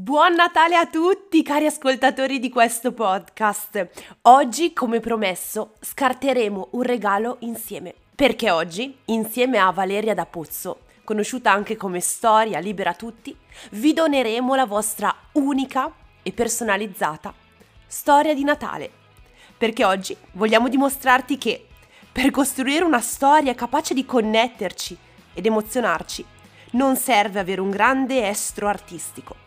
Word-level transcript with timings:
Buon 0.00 0.34
Natale 0.34 0.76
a 0.76 0.86
tutti 0.86 1.42
cari 1.42 1.66
ascoltatori 1.66 2.38
di 2.38 2.50
questo 2.50 2.92
podcast. 2.92 3.88
Oggi, 4.22 4.72
come 4.72 5.00
promesso, 5.00 5.72
scarteremo 5.80 6.68
un 6.70 6.82
regalo 6.82 7.38
insieme. 7.40 7.94
Perché 8.14 8.48
oggi, 8.52 8.96
insieme 9.06 9.58
a 9.58 9.72
Valeria 9.72 10.14
da 10.14 10.24
Pozzo, 10.24 10.82
conosciuta 11.02 11.50
anche 11.50 11.76
come 11.76 11.98
Storia 11.98 12.60
Libera 12.60 12.94
Tutti, 12.94 13.36
vi 13.72 13.92
doneremo 13.92 14.54
la 14.54 14.66
vostra 14.66 15.12
unica 15.32 15.92
e 16.22 16.30
personalizzata 16.30 17.34
storia 17.84 18.34
di 18.34 18.44
Natale. 18.44 18.88
Perché 19.58 19.84
oggi 19.84 20.16
vogliamo 20.34 20.68
dimostrarti 20.68 21.38
che 21.38 21.66
per 22.12 22.30
costruire 22.30 22.84
una 22.84 23.00
storia 23.00 23.52
capace 23.56 23.94
di 23.94 24.06
connetterci 24.06 24.96
ed 25.34 25.44
emozionarci, 25.44 26.24
non 26.74 26.94
serve 26.94 27.40
avere 27.40 27.60
un 27.60 27.70
grande 27.70 28.28
estro 28.28 28.68
artistico 28.68 29.46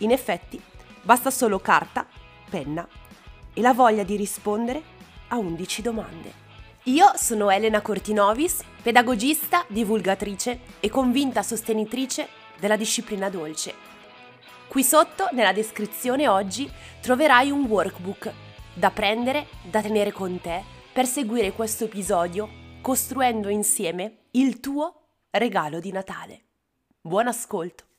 in 0.00 0.10
effetti, 0.10 0.60
basta 1.02 1.30
solo 1.30 1.58
carta, 1.58 2.06
penna 2.48 2.86
e 3.52 3.60
la 3.60 3.72
voglia 3.72 4.02
di 4.02 4.16
rispondere 4.16 4.82
a 5.28 5.38
11 5.38 5.82
domande. 5.82 6.32
Io 6.84 7.12
sono 7.14 7.50
Elena 7.50 7.82
Cortinovis, 7.82 8.62
pedagogista, 8.82 9.64
divulgatrice 9.68 10.60
e 10.80 10.88
convinta 10.88 11.42
sostenitrice 11.42 12.28
della 12.58 12.76
disciplina 12.76 13.28
dolce. 13.28 13.74
Qui 14.66 14.82
sotto, 14.82 15.28
nella 15.32 15.52
descrizione 15.52 16.28
oggi, 16.28 16.70
troverai 17.00 17.50
un 17.50 17.64
workbook 17.64 18.32
da 18.72 18.90
prendere, 18.90 19.46
da 19.62 19.82
tenere 19.82 20.12
con 20.12 20.40
te 20.40 20.62
per 20.92 21.06
seguire 21.06 21.52
questo 21.52 21.84
episodio 21.84 22.48
costruendo 22.80 23.48
insieme 23.48 24.28
il 24.32 24.60
tuo 24.60 25.08
regalo 25.30 25.80
di 25.80 25.92
Natale. 25.92 26.44
Buon 27.00 27.26
ascolto! 27.26 27.89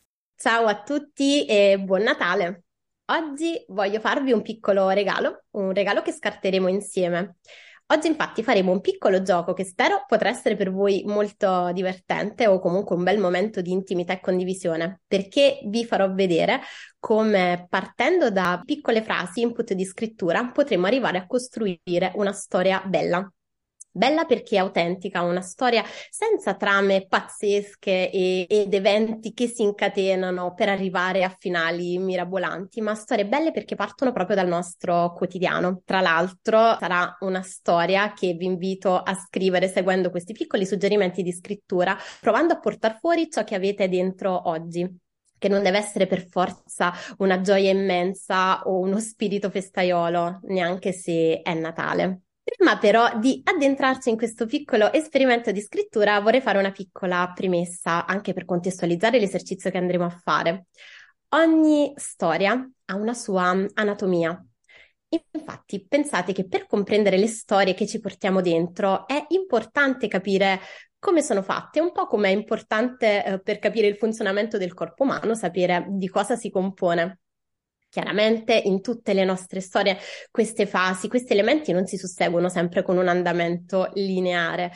Ciao 0.41 0.65
a 0.65 0.81
tutti 0.81 1.45
e 1.45 1.77
buon 1.77 2.01
Natale! 2.01 2.63
Oggi 3.11 3.63
voglio 3.67 3.99
farvi 3.99 4.31
un 4.31 4.41
piccolo 4.41 4.89
regalo, 4.89 5.43
un 5.51 5.71
regalo 5.71 6.01
che 6.01 6.11
scarteremo 6.11 6.67
insieme. 6.67 7.35
Oggi 7.93 8.07
infatti 8.07 8.41
faremo 8.41 8.71
un 8.71 8.81
piccolo 8.81 9.21
gioco 9.21 9.53
che 9.53 9.63
spero 9.63 10.03
potrà 10.07 10.29
essere 10.29 10.55
per 10.55 10.71
voi 10.71 11.03
molto 11.05 11.71
divertente 11.73 12.47
o 12.47 12.57
comunque 12.57 12.95
un 12.95 13.03
bel 13.03 13.19
momento 13.19 13.61
di 13.61 13.71
intimità 13.71 14.13
e 14.13 14.19
condivisione, 14.19 15.01
perché 15.05 15.59
vi 15.65 15.85
farò 15.85 16.11
vedere 16.11 16.61
come 16.97 17.67
partendo 17.69 18.31
da 18.31 18.59
piccole 18.65 19.03
frasi, 19.03 19.41
input 19.41 19.73
di 19.73 19.85
scrittura, 19.85 20.49
potremo 20.49 20.87
arrivare 20.87 21.19
a 21.19 21.27
costruire 21.27 22.13
una 22.15 22.31
storia 22.31 22.81
bella, 22.83 23.31
Bella 23.93 24.23
perché 24.23 24.55
è 24.55 24.59
autentica, 24.59 25.21
una 25.21 25.41
storia 25.41 25.83
senza 26.09 26.55
trame 26.55 27.07
pazzesche 27.07 28.09
e, 28.09 28.45
ed 28.47 28.73
eventi 28.73 29.33
che 29.33 29.47
si 29.47 29.63
incatenano 29.63 30.53
per 30.53 30.69
arrivare 30.69 31.25
a 31.25 31.35
finali 31.37 31.97
mirabolanti, 31.97 32.79
ma 32.79 32.95
storie 32.95 33.25
belle 33.25 33.51
perché 33.51 33.75
partono 33.75 34.13
proprio 34.13 34.37
dal 34.37 34.47
nostro 34.47 35.11
quotidiano. 35.13 35.81
Tra 35.83 35.99
l'altro 35.99 36.77
sarà 36.79 37.17
una 37.19 37.41
storia 37.41 38.13
che 38.13 38.31
vi 38.33 38.45
invito 38.45 38.95
a 38.95 39.13
scrivere 39.13 39.67
seguendo 39.67 40.09
questi 40.09 40.31
piccoli 40.31 40.65
suggerimenti 40.65 41.21
di 41.21 41.33
scrittura, 41.33 41.97
provando 42.21 42.53
a 42.53 42.59
portare 42.59 42.97
fuori 42.97 43.29
ciò 43.29 43.43
che 43.43 43.55
avete 43.55 43.89
dentro 43.89 44.47
oggi 44.47 44.89
che 45.37 45.49
non 45.49 45.63
deve 45.63 45.79
essere 45.79 46.05
per 46.05 46.27
forza 46.29 46.93
una 47.17 47.41
gioia 47.41 47.71
immensa 47.71 48.61
o 48.61 48.77
uno 48.77 48.99
spirito 48.99 49.49
festaiolo, 49.49 50.41
neanche 50.43 50.93
se 50.93 51.41
è 51.41 51.53
Natale. 51.55 52.21
Prima 52.43 52.77
però 52.77 53.19
di 53.19 53.41
addentrarci 53.43 54.09
in 54.09 54.17
questo 54.17 54.45
piccolo 54.45 54.91
esperimento 54.91 55.51
di 55.51 55.61
scrittura, 55.61 56.19
vorrei 56.19 56.41
fare 56.41 56.57
una 56.57 56.71
piccola 56.71 57.31
premessa 57.33 58.05
anche 58.05 58.33
per 58.33 58.45
contestualizzare 58.45 59.19
l'esercizio 59.19 59.69
che 59.69 59.77
andremo 59.77 60.05
a 60.05 60.09
fare. 60.09 60.65
Ogni 61.29 61.93
storia 61.95 62.69
ha 62.85 62.95
una 62.95 63.13
sua 63.13 63.55
anatomia. 63.73 64.43
Infatti, 65.33 65.85
pensate 65.87 66.33
che 66.33 66.47
per 66.47 66.67
comprendere 66.67 67.17
le 67.17 67.27
storie 67.27 67.73
che 67.73 67.85
ci 67.85 67.99
portiamo 67.99 68.41
dentro 68.41 69.07
è 69.07 69.25
importante 69.29 70.07
capire 70.07 70.59
come 70.97 71.21
sono 71.21 71.41
fatte, 71.41 71.79
un 71.79 71.91
po' 71.91 72.05
come 72.05 72.29
è 72.29 72.31
importante 72.31 73.23
eh, 73.23 73.41
per 73.41 73.59
capire 73.59 73.87
il 73.87 73.97
funzionamento 73.97 74.57
del 74.57 74.73
corpo 74.73 75.03
umano 75.03 75.35
sapere 75.35 75.85
di 75.89 76.07
cosa 76.09 76.35
si 76.35 76.49
compone. 76.49 77.20
Chiaramente 77.91 78.53
in 78.53 78.79
tutte 78.79 79.11
le 79.11 79.25
nostre 79.25 79.59
storie 79.59 79.97
queste 80.31 80.65
fasi, 80.65 81.09
questi 81.09 81.33
elementi 81.33 81.73
non 81.73 81.87
si 81.87 81.97
susseguono 81.97 82.47
sempre 82.47 82.83
con 82.83 82.95
un 82.95 83.09
andamento 83.09 83.89
lineare. 83.95 84.71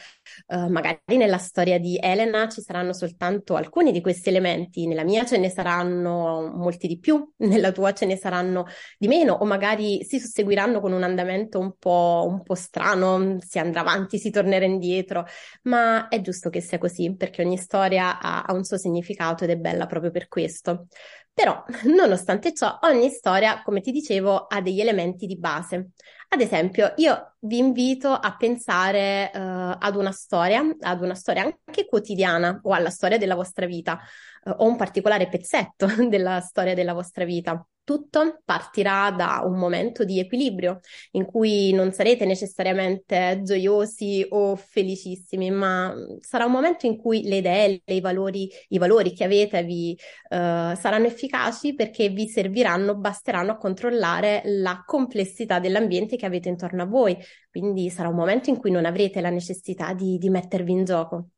Uh, 0.48 0.68
magari 0.68 1.16
nella 1.16 1.38
storia 1.38 1.80
di 1.80 1.98
Elena 1.98 2.50
ci 2.50 2.60
saranno 2.60 2.92
soltanto 2.92 3.56
alcuni 3.56 3.94
di 3.94 4.02
questi 4.02 4.28
elementi, 4.28 4.86
nella 4.86 5.06
mia 5.06 5.24
ce 5.24 5.38
ne 5.38 5.50
saranno 5.50 6.52
molti 6.54 6.88
di 6.88 7.00
più, 7.00 7.32
nella 7.48 7.72
tua 7.72 7.94
ce 7.94 8.06
ne 8.06 8.18
saranno 8.18 8.66
di 8.98 9.08
meno, 9.08 9.32
o 9.32 9.46
magari 9.46 10.04
si 10.04 10.20
susseguiranno 10.20 10.82
con 10.82 10.92
un 10.92 11.04
andamento 11.04 11.58
un 11.58 11.74
po', 11.80 12.26
un 12.28 12.44
po 12.44 12.54
strano, 12.54 13.38
si 13.40 13.60
andrà 13.60 13.80
avanti, 13.80 14.20
si 14.20 14.30
tornerà 14.30 14.66
indietro, 14.66 15.26
ma 15.64 16.10
è 16.10 16.20
giusto 16.20 16.50
che 16.50 16.60
sia 16.60 16.78
così 16.78 17.16
perché 17.16 17.42
ogni 17.42 17.56
storia 17.56 18.20
ha, 18.20 18.42
ha 18.42 18.54
un 18.54 18.66
suo 18.66 18.78
significato 18.78 19.46
ed 19.46 19.52
è 19.52 19.56
bella 19.56 19.86
proprio 19.86 20.12
per 20.12 20.28
questo. 20.28 20.88
Però, 21.36 21.64
nonostante 21.86 22.54
ciò, 22.54 22.80
ogni 22.84 23.10
storia, 23.10 23.62
come 23.62 23.82
ti 23.82 23.92
dicevo, 23.92 24.48
ha 24.48 24.62
degli 24.62 24.80
elementi 24.80 25.26
di 25.28 25.38
base. 25.38 25.92
Ad 26.36 26.42
esempio, 26.42 26.92
io 26.98 27.36
vi 27.46 27.58
invito 27.58 28.12
a 28.12 28.36
pensare 28.36 29.32
uh, 29.34 29.40
ad 29.80 29.96
una 29.96 30.12
storia, 30.12 30.64
ad 30.82 31.02
una 31.02 31.16
storia 31.16 31.44
anche 31.44 31.86
quotidiana 31.86 32.60
o 32.64 32.74
alla 32.74 32.90
storia 32.90 33.18
della 33.18 33.36
vostra 33.36 33.66
vita 33.66 34.00
uh, 34.44 34.50
o 34.58 34.68
un 34.68 34.76
particolare 34.76 35.30
pezzetto 35.30 35.88
della 36.10 36.40
storia 36.42 36.74
della 36.74 36.94
vostra 36.94 37.24
vita. 37.26 37.66
Tutto 37.86 38.42
partirà 38.44 39.12
da 39.12 39.44
un 39.46 39.60
momento 39.60 40.04
di 40.04 40.20
equilibrio 40.20 40.80
in 41.12 41.24
cui 41.24 41.72
non 41.72 41.92
sarete 41.92 42.26
necessariamente 42.26 43.42
gioiosi 43.44 44.26
o 44.28 44.56
felicissimi, 44.56 45.52
ma 45.52 45.94
sarà 46.20 46.46
un 46.46 46.52
momento 46.52 46.88
in 46.88 46.98
cui 46.98 47.22
le 47.22 47.36
idee, 47.38 47.84
i 47.86 48.02
valori, 48.02 48.50
i 48.70 48.80
valori 48.80 49.14
che 49.14 49.24
avete 49.24 49.62
vi, 49.62 49.96
uh, 50.30 50.76
saranno 50.76 51.06
efficaci 51.06 51.76
perché 51.76 52.10
vi 52.10 52.28
serviranno, 52.28 52.96
basteranno 52.96 53.52
a 53.52 53.58
controllare 53.58 54.42
la 54.46 54.82
complessità 54.84 55.60
dell'ambiente 55.60 56.16
che 56.16 56.25
avete 56.26 56.50
intorno 56.50 56.84
a 56.84 56.86
voi. 56.86 57.18
Quindi 57.50 57.90
sarà 57.90 58.10
un 58.10 58.16
momento 58.16 58.50
in 58.50 58.58
cui 58.58 58.72
non 58.72 58.86
avrete 58.86 59.22
la 59.22 59.30
necessità 59.30 59.94
di, 59.94 60.18
di 60.18 60.30
mettervi 60.30 60.72
in 60.72 60.84
gioco. 60.84 61.30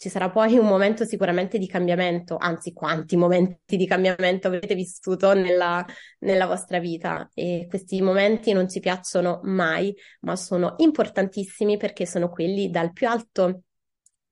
Ci 0.00 0.08
sarà 0.08 0.30
poi 0.30 0.56
un 0.56 0.66
momento 0.66 1.04
sicuramente 1.04 1.58
di 1.58 1.66
cambiamento, 1.66 2.38
anzi 2.38 2.72
quanti 2.72 3.18
momenti 3.18 3.76
di 3.76 3.86
cambiamento 3.86 4.46
avete 4.46 4.74
vissuto 4.74 5.34
nella, 5.34 5.84
nella 6.20 6.46
vostra 6.46 6.78
vita 6.78 7.28
e 7.34 7.66
questi 7.68 8.00
momenti 8.00 8.54
non 8.54 8.66
ci 8.66 8.80
piacciono 8.80 9.40
mai, 9.42 9.94
ma 10.20 10.36
sono 10.36 10.76
importantissimi 10.78 11.76
perché 11.76 12.06
sono 12.06 12.30
quelli 12.30 12.70
dal 12.70 12.94
più 12.94 13.08
alto 13.08 13.64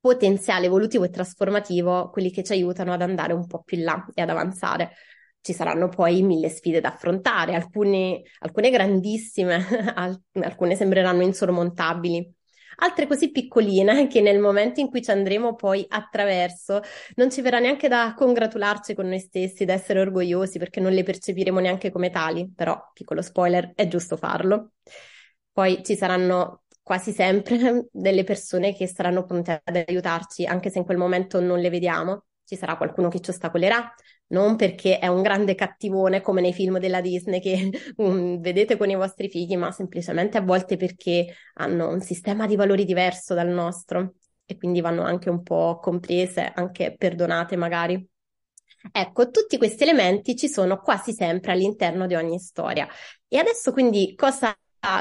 potenziale 0.01 0.67
evolutivo 0.67 1.05
e 1.05 1.11
trasformativo, 1.11 2.09
quelli 2.09 2.31
che 2.31 2.43
ci 2.43 2.53
aiutano 2.53 2.95
ad 2.95 3.03
andare 3.03 3.35
un 3.35 3.47
po' 3.47 3.63
più 3.63 3.77
in 3.77 3.85
là 3.85 4.07
e 4.15 4.23
ad 4.23 4.31
avanzare. 4.31 4.93
Ci 5.49 5.55
saranno 5.55 5.89
poi 5.89 6.21
mille 6.21 6.51
sfide 6.51 6.83
da 6.83 6.89
affrontare, 6.91 7.55
alcune, 7.55 8.21
alcune 8.41 8.69
grandissime, 8.69 9.65
alcune 10.35 10.75
sembreranno 10.77 11.23
insormontabili 11.23 12.35
altre 12.81 13.07
così 13.07 13.31
piccoline 13.31 14.07
che 14.09 14.21
nel 14.21 14.41
momento 14.41 14.81
in 14.81 14.91
cui 14.91 15.03
ci 15.03 15.11
andremo 15.11 15.55
poi 15.55 15.87
attraverso 15.89 16.83
non 17.15 17.31
ci 17.31 17.41
verrà 17.41 17.61
neanche 17.61 17.89
da 17.89 18.13
congratularci 18.15 18.93
con 18.93 19.09
noi 19.09 19.21
stessi, 19.21 19.65
da 19.65 19.73
essere 19.73 20.01
orgogliosi 20.01 20.59
perché 20.59 20.81
non 20.81 20.93
le 20.93 21.03
percepiremo 21.03 21.61
neanche 21.61 21.91
come 21.91 22.11
tali, 22.11 22.53
però 22.55 22.79
piccolo 22.93 23.23
spoiler, 23.23 23.73
è 23.75 23.89
giusto 23.89 24.19
farlo. 24.19 24.73
Poi 25.51 25.83
ci 25.83 25.97
saranno 25.97 26.65
quasi 26.83 27.13
sempre 27.13 27.89
delle 27.91 28.23
persone 28.23 28.75
che 28.75 28.87
saranno 28.87 29.25
pronte 29.25 29.63
ad 29.65 29.85
aiutarci, 29.87 30.45
anche 30.45 30.69
se 30.69 30.77
in 30.77 30.85
quel 30.85 30.99
momento 30.99 31.41
non 31.41 31.59
le 31.59 31.71
vediamo. 31.71 32.25
Ci 32.45 32.57
sarà 32.57 32.77
qualcuno 32.77 33.09
che 33.09 33.21
ci 33.21 33.29
ostacolerà, 33.31 33.95
non 34.29 34.57
perché 34.57 34.99
è 34.99 35.07
un 35.07 35.23
grande 35.23 35.55
cattivone 35.55 36.21
come 36.21 36.41
nei 36.41 36.53
film 36.53 36.79
della 36.79 37.01
Disney 37.01 37.41
che 37.41 37.71
um, 37.97 38.41
vedete 38.41 38.77
con 38.77 38.91
i 38.91 38.95
vostri 38.95 39.29
figli, 39.29 39.57
ma 39.57 39.71
semplicemente 39.71 40.39
a 40.39 40.43
volte 40.43 40.77
perché 40.77 41.35
hanno 41.55 41.89
un 41.89 42.01
sistema 42.01 42.47
di 42.47 42.57
valori 42.57 42.85
diverso 42.85 43.35
dal 43.35 43.49
nostro 43.49 44.15
e 44.45 44.57
quindi 44.57 44.81
vanno 44.81 45.03
anche 45.03 45.29
un 45.31 45.43
po' 45.43 45.79
comprese, 45.81 46.53
anche 46.55 46.95
perdonate 46.97 47.57
magari. 47.57 48.07
Ecco, 48.93 49.31
tutti 49.31 49.59
questi 49.59 49.83
elementi 49.83 50.37
ci 50.37 50.49
sono 50.49 50.79
quasi 50.81 51.13
sempre 51.13 51.53
all'interno 51.53 52.07
di 52.07 52.15
ogni 52.15 52.39
storia. 52.39 52.89
E 53.27 53.37
adesso 53.37 53.73
quindi 53.73 54.15
cosa 54.15 54.57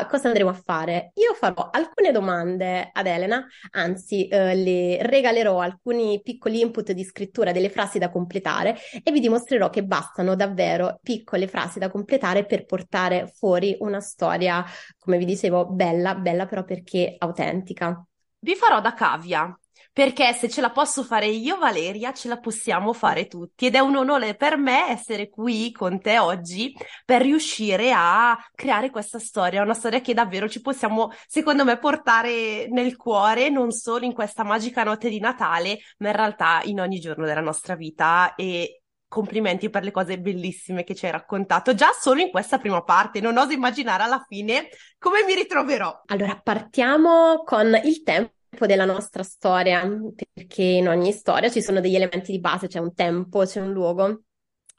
cosa 0.09 0.27
andremo 0.27 0.49
a 0.49 0.53
fare? 0.53 1.11
Io 1.15 1.33
farò 1.33 1.69
alcune 1.71 2.11
domande 2.11 2.89
ad 2.91 3.05
Elena, 3.05 3.45
anzi 3.71 4.27
eh, 4.27 4.55
le 4.55 4.97
regalerò 5.01 5.59
alcuni 5.59 6.21
piccoli 6.21 6.59
input 6.59 6.91
di 6.91 7.03
scrittura 7.03 7.51
delle 7.51 7.69
frasi 7.69 7.99
da 7.99 8.09
completare 8.09 8.75
e 9.03 9.11
vi 9.11 9.19
dimostrerò 9.19 9.69
che 9.69 9.83
bastano 9.83 10.35
davvero 10.35 10.99
piccole 11.01 11.47
frasi 11.47 11.79
da 11.79 11.89
completare 11.89 12.45
per 12.45 12.65
portare 12.65 13.31
fuori 13.35 13.75
una 13.79 13.99
storia, 13.99 14.63
come 14.97 15.17
vi 15.17 15.25
dicevo, 15.25 15.67
bella, 15.67 16.15
bella 16.15 16.45
però 16.45 16.63
perché 16.63 17.15
autentica. 17.17 18.03
Vi 18.39 18.55
farò 18.55 18.81
da 18.81 18.93
cavia 18.93 19.57
perché 19.97 20.31
se 20.33 20.47
ce 20.47 20.61
la 20.61 20.69
posso 20.69 21.01
fare 21.01 21.25
io, 21.25 21.57
Valeria, 21.57 22.13
ce 22.13 22.27
la 22.27 22.37
possiamo 22.37 22.93
fare 22.93 23.25
tutti 23.25 23.65
ed 23.65 23.73
è 23.73 23.79
un 23.79 23.95
onore 23.95 24.35
per 24.35 24.55
me 24.55 24.89
essere 24.89 25.27
qui 25.27 25.71
con 25.71 25.99
te 25.99 26.19
oggi 26.19 26.71
per 27.03 27.23
riuscire 27.23 27.91
a 27.91 28.37
creare 28.53 28.91
questa 28.91 29.17
storia, 29.17 29.63
una 29.63 29.73
storia 29.73 29.99
che 29.99 30.13
davvero 30.13 30.47
ci 30.47 30.61
possiamo, 30.61 31.09
secondo 31.25 31.65
me, 31.65 31.79
portare 31.79 32.67
nel 32.69 32.95
cuore, 32.95 33.49
non 33.49 33.71
solo 33.71 34.05
in 34.05 34.13
questa 34.13 34.43
magica 34.43 34.83
notte 34.83 35.09
di 35.09 35.19
Natale, 35.19 35.79
ma 35.97 36.09
in 36.09 36.15
realtà 36.15 36.61
in 36.65 36.79
ogni 36.79 36.99
giorno 36.99 37.25
della 37.25 37.41
nostra 37.41 37.73
vita 37.73 38.35
e 38.35 38.83
complimenti 39.07 39.71
per 39.71 39.81
le 39.81 39.89
cose 39.89 40.19
bellissime 40.19 40.83
che 40.83 40.93
ci 40.93 41.05
hai 41.05 41.11
raccontato 41.11 41.73
già 41.73 41.89
solo 41.99 42.21
in 42.21 42.29
questa 42.29 42.59
prima 42.59 42.83
parte. 42.83 43.19
Non 43.19 43.35
oso 43.35 43.53
immaginare 43.53 44.03
alla 44.03 44.23
fine 44.27 44.67
come 44.99 45.23
mi 45.25 45.33
ritroverò. 45.33 46.03
Allora, 46.05 46.39
partiamo 46.39 47.41
con 47.43 47.73
il 47.83 48.03
tempo 48.03 48.35
della 48.65 48.85
nostra 48.85 49.23
storia, 49.23 49.87
perché 50.33 50.63
in 50.63 50.87
ogni 50.87 51.11
storia 51.11 51.49
ci 51.49 51.61
sono 51.61 51.79
degli 51.79 51.95
elementi 51.95 52.31
di 52.31 52.39
base, 52.39 52.67
c'è 52.67 52.79
un 52.79 52.93
tempo, 52.93 53.43
c'è 53.45 53.61
un 53.61 53.71
luogo. 53.71 54.23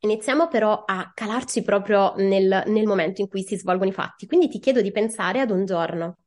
Iniziamo 0.00 0.49
però 0.49 0.85
a 0.85 1.11
calarci 1.12 1.62
proprio 1.62 2.15
nel, 2.17 2.62
nel 2.67 2.87
momento 2.87 3.20
in 3.20 3.29
cui 3.29 3.43
si 3.43 3.56
svolgono 3.56 3.91
i 3.91 3.93
fatti, 3.93 4.26
quindi 4.26 4.49
ti 4.49 4.59
chiedo 4.61 4.81
di 4.81 4.93
pensare 4.93 5.41
ad 5.41 5.50
un 5.50 5.65
giorno. 5.65 6.19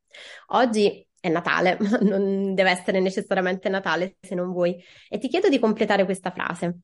Oggi 0.47 1.05
è 1.19 1.29
Natale, 1.29 1.77
ma 1.79 1.97
non 2.01 2.53
deve 2.53 2.71
essere 2.71 2.99
necessariamente 2.99 3.69
Natale 3.69 4.17
se 4.19 4.35
non 4.35 4.51
vuoi, 4.51 4.75
e 5.09 5.17
ti 5.19 5.27
chiedo 5.29 5.49
di 5.49 5.59
completare 5.59 6.05
questa 6.05 6.31
frase. 6.31 6.79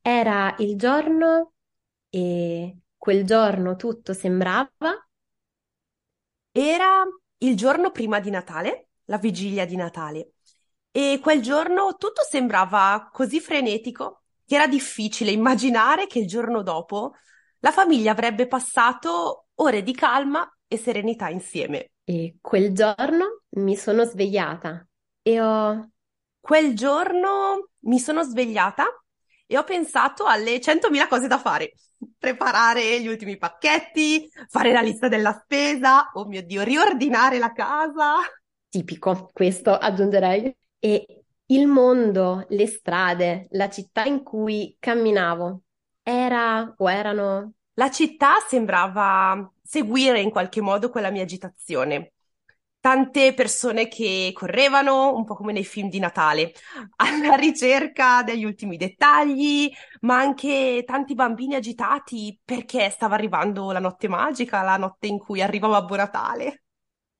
Era 0.00 0.54
il 0.58 0.76
giorno 0.76 1.52
e 2.08 2.76
quel 2.96 3.24
giorno 3.24 3.76
tutto 3.76 4.12
sembrava. 4.12 4.70
Era 6.52 7.02
il 7.38 7.56
giorno 7.56 7.90
prima 7.90 8.20
di 8.20 8.30
Natale 8.30 8.89
la 9.10 9.18
vigilia 9.18 9.66
di 9.66 9.76
Natale. 9.76 10.32
E 10.90 11.18
quel 11.20 11.42
giorno 11.42 11.96
tutto 11.96 12.22
sembrava 12.28 13.10
così 13.12 13.40
frenetico 13.40 14.22
che 14.46 14.54
era 14.54 14.66
difficile 14.66 15.30
immaginare 15.30 16.06
che 16.06 16.20
il 16.20 16.26
giorno 16.26 16.62
dopo 16.62 17.12
la 17.58 17.70
famiglia 17.70 18.12
avrebbe 18.12 18.46
passato 18.46 19.46
ore 19.56 19.82
di 19.82 19.94
calma 19.94 20.48
e 20.66 20.78
serenità 20.78 21.28
insieme. 21.28 21.90
E 22.04 22.36
quel 22.40 22.72
giorno 22.72 23.42
mi 23.50 23.76
sono 23.76 24.04
svegliata 24.04 24.86
e 25.22 25.40
ho... 25.40 25.90
Quel 26.40 26.74
giorno 26.74 27.68
mi 27.80 27.98
sono 27.98 28.22
svegliata 28.22 28.86
e 29.46 29.58
ho 29.58 29.62
pensato 29.62 30.24
alle 30.24 30.58
100.000 30.58 31.06
cose 31.06 31.26
da 31.26 31.38
fare. 31.38 31.74
Preparare 32.16 32.98
gli 33.00 33.08
ultimi 33.08 33.36
pacchetti, 33.36 34.26
fare 34.48 34.72
la 34.72 34.80
lista 34.80 35.06
della 35.08 35.38
spesa, 35.38 36.10
oh 36.14 36.24
mio 36.24 36.42
Dio, 36.42 36.62
riordinare 36.62 37.38
la 37.38 37.52
casa 37.52 38.16
tipico, 38.70 39.28
questo 39.32 39.72
aggiungerei. 39.72 40.54
E 40.78 41.24
il 41.46 41.66
mondo, 41.66 42.46
le 42.48 42.66
strade, 42.66 43.48
la 43.50 43.68
città 43.68 44.04
in 44.04 44.22
cui 44.22 44.76
camminavo, 44.78 45.62
era 46.02 46.74
o 46.76 46.90
erano... 46.90 47.52
La 47.74 47.90
città 47.90 48.34
sembrava 48.46 49.50
seguire 49.62 50.20
in 50.20 50.30
qualche 50.30 50.60
modo 50.60 50.90
quella 50.90 51.10
mia 51.10 51.22
agitazione. 51.22 52.12
Tante 52.78 53.34
persone 53.34 53.88
che 53.88 54.30
correvano, 54.34 55.14
un 55.14 55.24
po' 55.24 55.34
come 55.34 55.52
nei 55.52 55.64
film 55.64 55.88
di 55.88 55.98
Natale, 55.98 56.52
alla 56.96 57.34
ricerca 57.34 58.22
degli 58.22 58.44
ultimi 58.44 58.76
dettagli, 58.76 59.70
ma 60.00 60.18
anche 60.18 60.82
tanti 60.86 61.14
bambini 61.14 61.54
agitati 61.54 62.38
perché 62.44 62.90
stava 62.90 63.14
arrivando 63.14 63.70
la 63.72 63.80
notte 63.80 64.08
magica, 64.08 64.62
la 64.62 64.76
notte 64.76 65.06
in 65.06 65.18
cui 65.18 65.42
arriva 65.42 65.68
Babbo 65.68 65.96
Natale. 65.96 66.62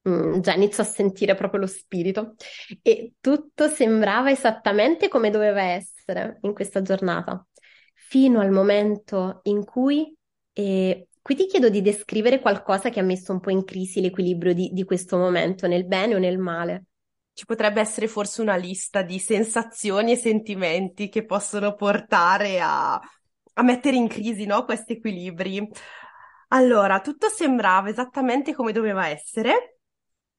Mm, 0.08 0.40
già 0.40 0.54
inizio 0.54 0.82
a 0.82 0.86
sentire 0.86 1.34
proprio 1.34 1.60
lo 1.60 1.66
spirito 1.66 2.34
e 2.80 3.16
tutto 3.20 3.68
sembrava 3.68 4.30
esattamente 4.30 5.08
come 5.08 5.28
doveva 5.28 5.60
essere 5.62 6.38
in 6.40 6.54
questa 6.54 6.80
giornata, 6.80 7.46
fino 7.94 8.40
al 8.40 8.50
momento 8.50 9.40
in 9.44 9.62
cui, 9.62 10.16
e 10.54 11.08
qui 11.20 11.34
ti 11.34 11.46
chiedo 11.46 11.68
di 11.68 11.82
descrivere 11.82 12.40
qualcosa 12.40 12.88
che 12.88 13.00
ha 13.00 13.02
messo 13.02 13.32
un 13.32 13.40
po' 13.40 13.50
in 13.50 13.62
crisi 13.64 14.00
l'equilibrio 14.00 14.54
di, 14.54 14.70
di 14.72 14.84
questo 14.84 15.18
momento, 15.18 15.66
nel 15.66 15.86
bene 15.86 16.14
o 16.14 16.18
nel 16.18 16.38
male. 16.38 16.84
Ci 17.34 17.44
potrebbe 17.44 17.80
essere 17.80 18.08
forse 18.08 18.40
una 18.40 18.56
lista 18.56 19.02
di 19.02 19.18
sensazioni 19.18 20.12
e 20.12 20.16
sentimenti 20.16 21.10
che 21.10 21.26
possono 21.26 21.74
portare 21.74 22.58
a, 22.58 22.94
a 22.94 23.62
mettere 23.62 23.96
in 23.96 24.08
crisi, 24.08 24.46
no, 24.46 24.64
questi 24.64 24.94
equilibri. 24.94 25.68
Allora, 26.48 27.00
tutto 27.00 27.28
sembrava 27.28 27.90
esattamente 27.90 28.54
come 28.54 28.72
doveva 28.72 29.06
essere, 29.06 29.79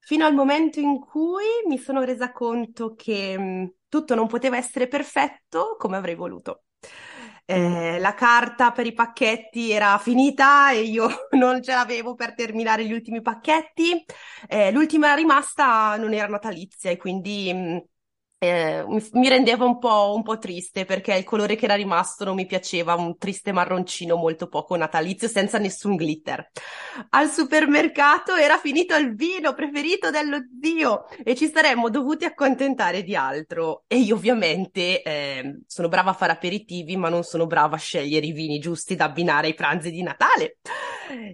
fino 0.01 0.25
al 0.25 0.33
momento 0.33 0.79
in 0.79 0.99
cui 0.99 1.45
mi 1.67 1.77
sono 1.77 2.03
resa 2.03 2.31
conto 2.31 2.95
che 2.95 3.37
mh, 3.37 3.43
mm, 3.43 3.65
tutto 3.87 4.15
non 4.15 4.27
poteva 4.27 4.57
essere 4.57 4.87
perfetto 4.87 5.75
come 5.77 5.97
avrei 5.97 6.15
voluto. 6.15 6.63
Eh, 7.45 7.99
la 7.99 8.13
carta 8.13 8.71
per 8.71 8.85
i 8.85 8.93
pacchetti 8.93 9.71
era 9.71 9.97
finita 9.97 10.71
e 10.71 10.83
io 10.83 11.07
non 11.37 11.61
ce 11.61 11.73
l'avevo 11.73 12.15
per 12.15 12.33
terminare 12.33 12.85
gli 12.85 12.93
ultimi 12.93 13.21
pacchetti. 13.21 14.03
Eh, 14.47 14.71
l'ultima 14.71 15.13
rimasta 15.15 15.95
non 15.97 16.13
era 16.13 16.27
natalizia 16.27 16.91
e 16.91 16.97
quindi 16.97 17.51
mh, 17.53 17.57
mm, 17.57 17.77
eh, 18.43 18.83
mi 18.87 19.29
rendeva 19.29 19.65
un 19.65 19.77
po', 19.77 20.13
un 20.15 20.23
po' 20.23 20.39
triste 20.39 20.83
perché 20.83 21.13
il 21.13 21.23
colore 21.23 21.55
che 21.55 21.65
era 21.65 21.75
rimasto 21.75 22.25
non 22.25 22.33
mi 22.33 22.47
piaceva, 22.47 22.95
un 22.95 23.15
triste 23.15 23.51
marroncino 23.51 24.15
molto 24.15 24.47
poco 24.47 24.75
natalizio 24.75 25.27
senza 25.27 25.59
nessun 25.59 25.95
glitter. 25.95 26.49
Al 27.09 27.29
supermercato 27.29 28.33
era 28.33 28.57
finito 28.57 28.95
il 28.95 29.13
vino 29.13 29.53
preferito 29.53 30.09
dello 30.09 30.39
zio 30.59 31.05
e 31.23 31.35
ci 31.35 31.51
saremmo 31.53 31.91
dovuti 31.91 32.25
accontentare 32.25 33.03
di 33.03 33.15
altro. 33.15 33.83
E 33.85 33.97
io 33.97 34.15
ovviamente 34.15 35.03
eh, 35.03 35.59
sono 35.67 35.87
brava 35.87 36.09
a 36.09 36.15
fare 36.15 36.31
aperitivi, 36.31 36.97
ma 36.97 37.09
non 37.09 37.21
sono 37.21 37.45
brava 37.45 37.75
a 37.75 37.79
scegliere 37.79 38.25
i 38.25 38.31
vini 38.31 38.57
giusti 38.57 38.95
da 38.95 39.05
abbinare 39.05 39.47
ai 39.47 39.53
pranzi 39.53 39.91
di 39.91 40.01
Natale. 40.01 40.57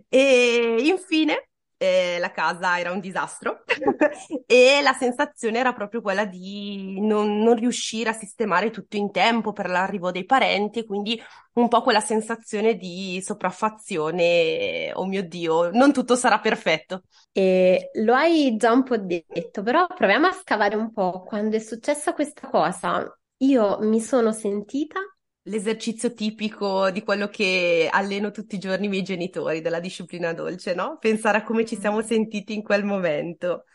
E 0.10 0.76
infine 0.80 1.48
eh, 1.78 2.18
la 2.20 2.32
casa 2.32 2.80
era 2.80 2.92
un 2.92 3.00
disastro 3.00 3.64
e 4.46 4.80
la 4.82 4.94
sensazione 4.94 5.60
era 5.60 5.74
proprio 5.74 6.02
quella 6.02 6.26
di 6.26 7.00
non, 7.00 7.40
non, 7.40 7.56
riuscire 7.56 8.10
a 8.10 8.14
sistemare 8.14 8.72
tutto 8.72 8.98
in 8.98 9.12
tempo 9.12 9.54
per 9.54 9.70
l'arrivo 9.70 10.12
dei 10.12 10.26
parenti 10.26 10.80
e 10.80 10.86
quindi 10.86 11.22
un 11.54 11.68
po' 11.68 11.82
quella 11.82 12.00
sensazione 12.00 12.76
di 12.76 13.22
sopraffazione, 13.24 14.92
oh 14.94 15.06
mio 15.06 15.24
Dio, 15.24 15.72
non 15.72 15.92
tutto 15.92 16.16
sarà 16.16 16.40
perfetto. 16.40 17.04
E 17.32 17.90
lo 17.96 18.14
hai 18.14 18.56
già 18.58 18.72
un 18.72 18.84
po' 18.84 18.98
detto, 18.98 19.64
però 19.64 19.88
proviamo 19.88 20.28
a 20.28 20.32
scavare 20.34 20.76
un 20.76 20.92
po'. 20.92 21.24
Quando 21.24 21.56
è 21.56 21.60
successa 21.60 22.14
questa 22.14 22.48
cosa, 22.48 23.12
io 23.38 23.80
mi 23.82 24.00
sono 24.00 24.32
sentita 24.32 25.00
l'esercizio 25.48 26.14
tipico 26.14 26.90
di 26.92 27.04
quello 27.04 27.28
che 27.28 27.90
alleno 27.92 28.32
tutti 28.32 28.56
i 28.56 28.60
giorni 28.60 28.86
i 28.86 28.90
miei 28.90 29.04
genitori 29.04 29.62
della 29.62 29.80
disciplina 29.80 30.34
dolce, 30.34 30.74
no? 30.74 30.98
Pensare 31.00 31.40
a 31.40 31.44
come 31.44 31.66
ci 31.66 31.78
siamo 31.80 31.98
mm. 31.98 32.02
sentiti 32.02 32.54
in 32.54 32.64
quel 32.64 32.84
momento. 32.84 33.66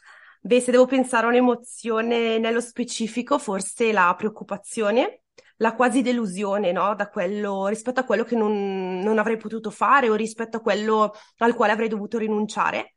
Beh, 0.40 0.60
se 0.60 0.70
devo 0.70 0.86
pensare 0.86 1.26
a 1.26 1.28
un'emozione 1.28 2.38
nello 2.38 2.60
specifico, 2.60 3.38
forse 3.38 3.92
la 3.92 4.14
preoccupazione, 4.16 5.22
la 5.56 5.74
quasi 5.74 6.02
delusione, 6.02 6.72
no? 6.72 6.94
Da 6.94 7.08
quello, 7.08 7.68
rispetto 7.68 8.00
a 8.00 8.04
quello 8.04 8.24
che 8.24 8.36
non, 8.36 8.98
non 8.98 9.18
avrei 9.18 9.36
potuto 9.36 9.70
fare 9.70 10.08
o 10.08 10.14
rispetto 10.14 10.58
a 10.58 10.60
quello 10.60 11.12
al 11.38 11.54
quale 11.54 11.72
avrei 11.72 11.88
dovuto 11.88 12.18
rinunciare. 12.18 12.96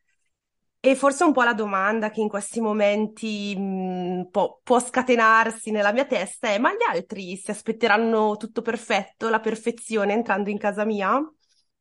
E 0.88 0.94
forse 0.94 1.24
un 1.24 1.32
po' 1.32 1.42
la 1.42 1.56
domanda 1.56 2.12
che 2.12 2.22
in 2.22 2.28
questi 2.30 2.62
momenti 2.62 3.56
mh, 3.58 4.20
mm, 4.20 4.22
può, 4.30 4.60
può, 4.62 4.80
scatenarsi 4.80 5.72
nella 5.72 5.92
mia 5.92 6.06
testa 6.06 6.50
è: 6.50 6.60
ma 6.60 6.72
gli 6.74 6.84
altri 6.88 7.36
si 7.38 7.50
aspetteranno 7.50 8.38
tutto 8.38 8.62
perfetto, 8.62 9.28
la 9.30 9.40
perfezione 9.40 10.14
entrando 10.14 10.52
in 10.52 10.60
casa 10.60 10.86
mia? 10.86 11.20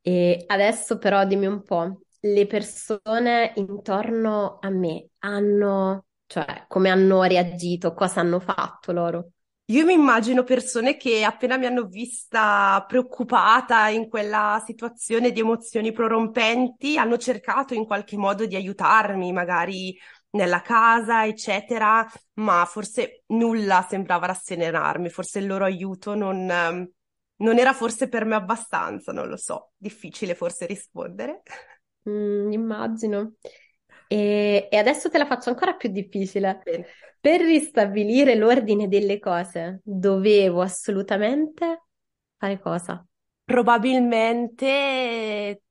E 0.00 0.44
adesso 0.46 0.96
però 0.96 1.22
dimmi 1.26 1.44
un 1.44 1.62
po', 1.62 2.00
le 2.20 2.46
persone 2.46 3.52
intorno 3.56 4.56
a 4.62 4.70
me 4.70 5.08
hanno, 5.18 6.06
cioè, 6.24 6.64
come 6.66 6.88
hanno 6.88 7.24
reagito, 7.24 7.92
cosa 7.92 8.20
hanno 8.20 8.40
fatto 8.40 8.90
loro? 8.90 9.28
Io 9.68 9.86
mi 9.86 9.94
immagino 9.94 10.44
persone 10.44 10.96
che 10.98 11.24
appena 11.24 11.56
mi 11.56 11.64
hanno 11.64 11.84
vista 11.86 12.84
preoccupata 12.86 13.88
in 13.88 14.08
quella 14.10 14.62
situazione 14.64 15.32
di 15.32 15.40
emozioni 15.40 15.90
prorompenti, 15.90 16.98
hanno 16.98 17.16
cercato 17.16 17.72
in 17.72 17.86
qualche 17.86 18.18
modo 18.18 18.44
di 18.44 18.56
aiutarmi, 18.56 19.32
magari 19.32 19.96
nella 20.32 20.60
casa, 20.60 21.24
eccetera, 21.24 22.06
ma 22.34 22.66
forse 22.66 23.22
nulla 23.28 23.86
sembrava 23.88 24.26
rasserenarmi, 24.26 25.08
forse 25.08 25.38
il 25.38 25.46
loro 25.46 25.64
aiuto 25.64 26.14
non, 26.14 26.44
non 26.44 27.58
era 27.58 27.72
forse 27.72 28.08
per 28.08 28.26
me 28.26 28.34
abbastanza, 28.34 29.12
non 29.12 29.28
lo 29.28 29.38
so, 29.38 29.70
difficile 29.78 30.34
forse 30.34 30.66
rispondere. 30.66 31.40
Mm, 32.06 32.52
immagino. 32.52 33.32
E, 34.08 34.68
e 34.70 34.76
adesso 34.76 35.10
te 35.10 35.18
la 35.18 35.26
faccio 35.26 35.50
ancora 35.50 35.74
più 35.74 35.90
difficile. 35.90 36.60
Bene. 36.62 36.86
Per 37.20 37.40
ristabilire 37.40 38.34
l'ordine 38.34 38.88
delle 38.88 39.18
cose, 39.18 39.80
dovevo 39.82 40.60
assolutamente 40.60 41.84
fare 42.36 42.60
cosa? 42.60 43.04
Probabilmente 43.44 45.62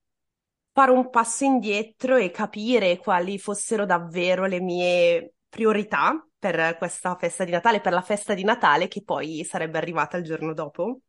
fare 0.71 0.91
un 0.91 1.09
passo 1.09 1.43
indietro 1.43 2.15
e 2.15 2.31
capire 2.31 2.97
quali 2.97 3.37
fossero 3.37 3.85
davvero 3.85 4.45
le 4.45 4.59
mie 4.59 5.33
priorità 5.47 6.25
per 6.37 6.77
questa 6.77 7.15
festa 7.15 7.45
di 7.45 7.51
Natale, 7.51 7.79
per 7.79 7.93
la 7.93 8.01
festa 8.01 8.33
di 8.33 8.43
Natale 8.43 8.87
che 8.87 9.03
poi 9.03 9.43
sarebbe 9.43 9.77
arrivata 9.77 10.17
il 10.17 10.23
giorno 10.23 10.53
dopo. 10.53 10.99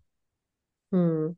Mm. 0.95 1.28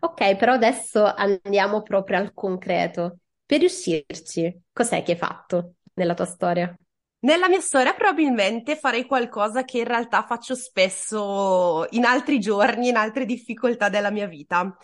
Ok, 0.00 0.36
però 0.36 0.52
adesso 0.52 1.04
andiamo 1.04 1.82
proprio 1.82 2.18
al 2.18 2.34
concreto. 2.34 3.18
Per 3.48 3.60
riuscirci, 3.60 4.64
cos'è 4.74 5.02
che 5.02 5.12
hai 5.12 5.16
fatto 5.16 5.76
nella 5.94 6.12
tua 6.12 6.26
storia? 6.26 6.76
Nella 7.20 7.48
mia 7.48 7.62
storia 7.62 7.94
probabilmente 7.94 8.76
farei 8.76 9.06
qualcosa 9.06 9.64
che 9.64 9.78
in 9.78 9.84
realtà 9.84 10.22
faccio 10.26 10.54
spesso 10.54 11.86
in 11.92 12.04
altri 12.04 12.40
giorni, 12.40 12.88
in 12.88 12.96
altre 12.96 13.24
difficoltà 13.24 13.88
della 13.88 14.10
mia 14.10 14.26
vita. 14.26 14.76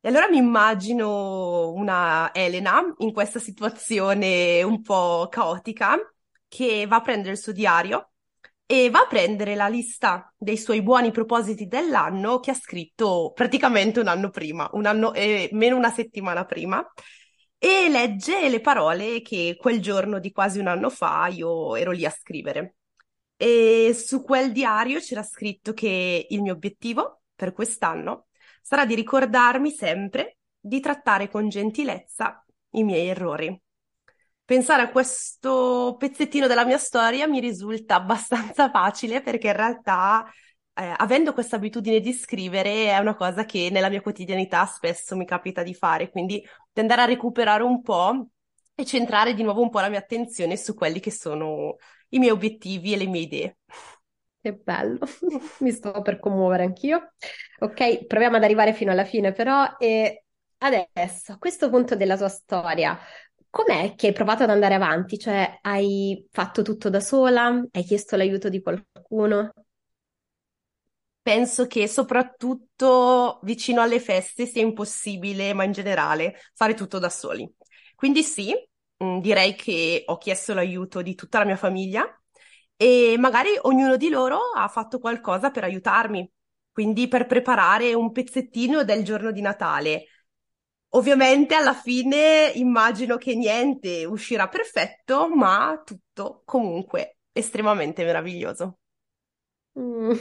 E 0.00 0.08
allora 0.08 0.26
mi 0.26 0.38
immagino 0.38 1.70
una 1.72 2.32
Elena 2.32 2.80
in 3.00 3.12
questa 3.12 3.40
situazione 3.40 4.62
un 4.62 4.80
po' 4.80 5.28
caotica 5.30 5.98
che 6.48 6.86
va 6.86 6.96
a 6.96 7.02
prendere 7.02 7.32
il 7.32 7.38
suo 7.38 7.52
diario 7.52 8.12
e 8.64 8.88
va 8.88 9.00
a 9.00 9.06
prendere 9.06 9.54
la 9.54 9.68
lista 9.68 10.32
dei 10.34 10.56
suoi 10.56 10.80
buoni 10.80 11.10
propositi 11.10 11.66
dell'anno 11.66 12.40
che 12.40 12.52
ha 12.52 12.54
scritto 12.54 13.32
praticamente 13.34 14.00
un 14.00 14.08
anno 14.08 14.30
prima, 14.30 14.66
un 14.72 14.86
anno 14.86 15.12
e 15.12 15.50
meno 15.52 15.76
una 15.76 15.90
settimana 15.90 16.46
prima 16.46 16.82
e 17.58 17.88
legge 17.88 18.48
le 18.48 18.60
parole 18.60 19.20
che 19.20 19.56
quel 19.58 19.80
giorno 19.80 20.18
di 20.20 20.30
quasi 20.32 20.58
un 20.58 20.68
anno 20.68 20.90
fa 20.90 21.26
io 21.28 21.74
ero 21.76 21.90
lì 21.90 22.04
a 22.04 22.10
scrivere. 22.10 22.76
E 23.36 23.94
su 23.94 24.22
quel 24.22 24.52
diario 24.52 25.00
c'era 25.00 25.22
scritto 25.22 25.72
che 25.72 26.26
il 26.28 26.42
mio 26.42 26.52
obiettivo 26.54 27.22
per 27.34 27.52
quest'anno 27.52 28.26
sarà 28.62 28.84
di 28.84 28.94
ricordarmi 28.94 29.70
sempre 29.70 30.38
di 30.58 30.80
trattare 30.80 31.28
con 31.28 31.48
gentilezza 31.48 32.44
i 32.72 32.84
miei 32.84 33.08
errori. 33.08 33.60
Pensare 34.44 34.82
a 34.82 34.90
questo 34.90 35.96
pezzettino 35.98 36.46
della 36.46 36.64
mia 36.64 36.78
storia 36.78 37.26
mi 37.26 37.38
risulta 37.38 37.96
abbastanza 37.96 38.70
facile 38.70 39.20
perché 39.20 39.48
in 39.48 39.56
realtà 39.56 40.24
eh, 40.78 40.94
avendo 40.96 41.32
questa 41.32 41.56
abitudine 41.56 42.00
di 42.00 42.12
scrivere 42.12 42.86
è 42.86 42.98
una 42.98 43.14
cosa 43.16 43.44
che 43.44 43.68
nella 43.70 43.88
mia 43.88 44.00
quotidianità 44.00 44.64
spesso 44.66 45.16
mi 45.16 45.24
capita 45.26 45.62
di 45.62 45.74
fare, 45.74 46.10
quindi 46.10 46.40
di 46.72 46.80
andare 46.80 47.02
a 47.02 47.04
recuperare 47.06 47.62
un 47.62 47.82
po' 47.82 48.28
e 48.74 48.84
centrare 48.84 49.34
di 49.34 49.42
nuovo 49.42 49.60
un 49.60 49.70
po' 49.70 49.80
la 49.80 49.88
mia 49.88 49.98
attenzione 49.98 50.56
su 50.56 50.74
quelli 50.74 51.00
che 51.00 51.10
sono 51.10 51.76
i 52.10 52.18
miei 52.18 52.30
obiettivi 52.30 52.92
e 52.92 52.96
le 52.96 53.06
mie 53.06 53.20
idee. 53.22 53.56
Che 54.40 54.52
bello, 54.52 55.00
mi 55.60 55.72
sto 55.72 56.00
per 56.00 56.20
commuovere 56.20 56.62
anch'io. 56.62 57.12
Ok, 57.60 58.06
proviamo 58.06 58.36
ad 58.36 58.44
arrivare 58.44 58.72
fino 58.72 58.92
alla 58.92 59.04
fine, 59.04 59.32
però 59.32 59.76
e 59.78 60.24
adesso, 60.58 61.32
a 61.32 61.38
questo 61.38 61.68
punto 61.70 61.96
della 61.96 62.16
tua 62.16 62.28
storia, 62.28 62.96
com'è 63.50 63.94
che 63.96 64.08
hai 64.08 64.12
provato 64.12 64.44
ad 64.44 64.50
andare 64.50 64.74
avanti? 64.74 65.18
Cioè, 65.18 65.58
hai 65.62 66.24
fatto 66.30 66.62
tutto 66.62 66.88
da 66.88 67.00
sola? 67.00 67.64
Hai 67.70 67.82
chiesto 67.82 68.16
l'aiuto 68.16 68.48
di 68.48 68.62
qualcuno? 68.62 69.52
Penso 71.22 71.66
che 71.66 71.86
soprattutto 71.88 73.40
vicino 73.42 73.80
alle 73.82 74.00
feste 74.00 74.46
sia 74.46 74.62
impossibile, 74.62 75.52
ma 75.52 75.64
in 75.64 75.72
generale, 75.72 76.36
fare 76.54 76.74
tutto 76.74 76.98
da 76.98 77.08
soli. 77.10 77.50
Quindi 77.94 78.22
sì, 78.22 78.54
mm, 79.04 79.18
direi 79.20 79.54
che 79.54 80.02
ho 80.06 80.18
chiesto 80.18 80.54
l'aiuto 80.54 81.02
di 81.02 81.14
tutta 81.14 81.38
la 81.38 81.44
mia 81.44 81.56
famiglia 81.56 82.04
e 82.76 83.16
magari 83.18 83.50
ognuno 83.62 83.96
di 83.96 84.08
loro 84.08 84.38
ha 84.54 84.68
fatto 84.68 84.98
qualcosa 85.00 85.50
per 85.50 85.64
aiutarmi, 85.64 86.30
quindi 86.72 87.08
per 87.08 87.26
preparare 87.26 87.92
un 87.94 88.12
pezzettino 88.12 88.84
del 88.84 89.02
giorno 89.04 89.32
di 89.32 89.40
Natale. 89.40 90.04
Ovviamente 90.92 91.54
alla 91.54 91.74
fine 91.74 92.50
immagino 92.54 93.16
che 93.18 93.34
niente 93.34 94.04
uscirà 94.06 94.48
perfetto, 94.48 95.28
ma 95.28 95.80
tutto 95.84 96.42
comunque 96.46 97.18
estremamente 97.32 98.04
meraviglioso. 98.04 98.78
Mm. 99.76 100.12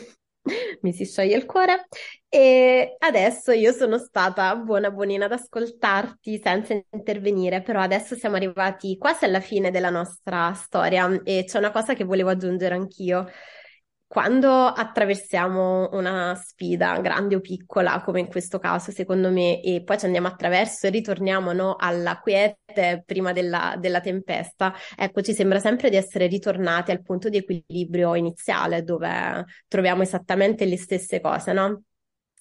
mi 0.82 0.94
si 0.94 1.06
scioglie 1.06 1.36
il 1.36 1.46
cuore. 1.46 1.88
E 2.30 2.96
adesso 3.00 3.52
io 3.52 3.72
sono 3.72 3.98
stata 3.98 4.56
buona 4.58 4.92
buonina 4.92 5.26
ad 5.26 5.32
ascoltarti 5.32 6.40
senza 6.44 6.74
intervenire, 6.92 7.62
però 7.62 7.82
adesso 7.82 8.16
siamo 8.16 8.36
arrivati 8.36 8.98
quasi 8.98 9.26
alla 9.26 9.40
fine 9.40 9.72
della 9.72 9.90
nostra 9.90 10.54
storia 10.54 11.22
e 11.24 11.44
c'è 11.46 11.58
una 11.58 11.72
cosa 11.72 11.94
che 11.94 12.04
volevo 12.04 12.30
aggiungere 12.30 12.76
anch'io. 12.76 13.26
Quando 14.10 14.50
attraversiamo 14.50 15.90
una 15.92 16.34
sfida 16.36 16.98
grande 17.02 17.36
o 17.36 17.42
piccola, 17.42 18.02
come 18.02 18.22
in 18.22 18.28
questo 18.28 18.58
caso, 18.58 18.92
secondo 18.92 19.30
me, 19.30 19.62
e 19.62 19.84
poi 19.84 20.00
ci 20.00 20.06
andiamo 20.06 20.28
attraverso 20.28 20.88
e 20.88 20.92
ritorniamo 20.92 21.52
no, 21.52 21.76
alla 21.78 22.18
quiete 22.20 23.04
prima 23.06 23.34
della, 23.34 23.76
della, 23.78 24.00
tempesta, 24.00 24.74
ecco, 24.96 25.22
ci 25.22 25.34
sembra 25.34 25.60
sempre 25.60 25.90
di 25.90 25.98
essere 25.98 26.28
ritornati 26.28 26.92
al 26.92 27.02
punto 27.02 27.28
di 27.28 27.38
equilibrio 27.38 28.16
iniziale, 28.16 28.84
dove 28.84 29.44
troviamo 29.68 30.04
esattamente 30.04 30.64
le 30.66 30.78
stesse 30.78 31.20
cose, 31.20 31.52
no? 31.52 31.84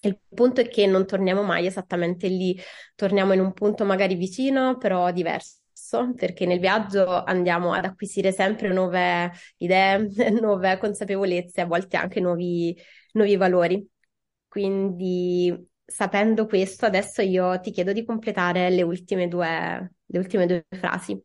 Il 0.03 0.21
punto 0.29 0.61
è 0.61 0.69
che 0.69 0.87
non 0.87 1.05
torniamo 1.05 1.43
mai 1.43 1.67
esattamente 1.67 2.29
lì, 2.29 2.57
torniamo 2.95 3.33
in 3.33 3.41
un 3.41 3.53
punto 3.53 3.85
magari 3.85 4.15
vicino, 4.15 4.77
però 4.79 5.11
diverso 5.11 5.66
perché 6.17 6.47
nel 6.47 6.59
viaggio 6.59 7.23
andiamo 7.25 7.73
ad 7.73 7.85
acquisire 7.85 8.33
sempre 8.33 8.73
nuove 8.73 9.31
idee, 9.59 10.09
nuove 10.41 10.79
consapevolezze, 10.79 11.61
a 11.61 11.67
volte 11.67 11.97
anche 11.97 12.21
nuovi, 12.21 12.77
nuovi 13.13 13.37
valori. 13.37 13.89
Quindi, 14.49 15.55
sapendo 15.85 16.47
questo, 16.47 16.87
adesso 16.87 17.23
io 17.23 17.61
ti 17.61 17.71
chiedo 17.71 17.93
di 17.93 18.05
completare 18.05 18.71
le 18.71 18.83
ultime 18.83 19.29
due, 19.29 19.93
le 20.07 20.19
ultime 20.19 20.47
due 20.47 20.65
frasi. 20.71 21.21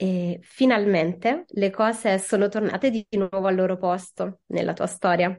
E 0.00 0.38
finalmente 0.42 1.44
le 1.48 1.70
cose 1.70 2.18
sono 2.18 2.48
tornate 2.48 2.90
di 2.90 3.04
nuovo 3.10 3.48
al 3.48 3.54
loro 3.56 3.76
posto 3.76 4.40
nella 4.46 4.72
tua 4.72 4.86
storia. 4.86 5.36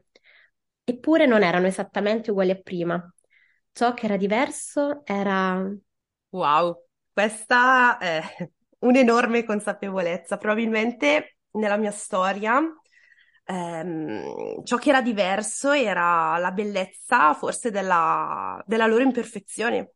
Eppure 0.84 1.26
non 1.26 1.44
erano 1.44 1.68
esattamente 1.68 2.32
uguali 2.32 2.52
a 2.52 2.60
prima. 2.60 3.14
Ciò 3.72 3.94
che 3.94 4.06
era 4.06 4.18
diverso 4.18 5.02
era... 5.06 5.66
Wow, 6.32 6.89
questa 7.20 7.98
è 7.98 8.22
un'enorme 8.80 9.44
consapevolezza. 9.44 10.38
Probabilmente 10.38 11.40
nella 11.52 11.76
mia 11.76 11.92
storia 11.92 12.62
ehm, 13.46 14.64
ciò 14.64 14.78
che 14.78 14.90
era 14.90 15.02
diverso 15.02 15.72
era 15.72 16.38
la 16.38 16.52
bellezza 16.52 17.34
forse 17.34 17.72
della, 17.72 18.64
della 18.66 18.88
loro 18.88 19.04
imperfezione. 19.04 19.96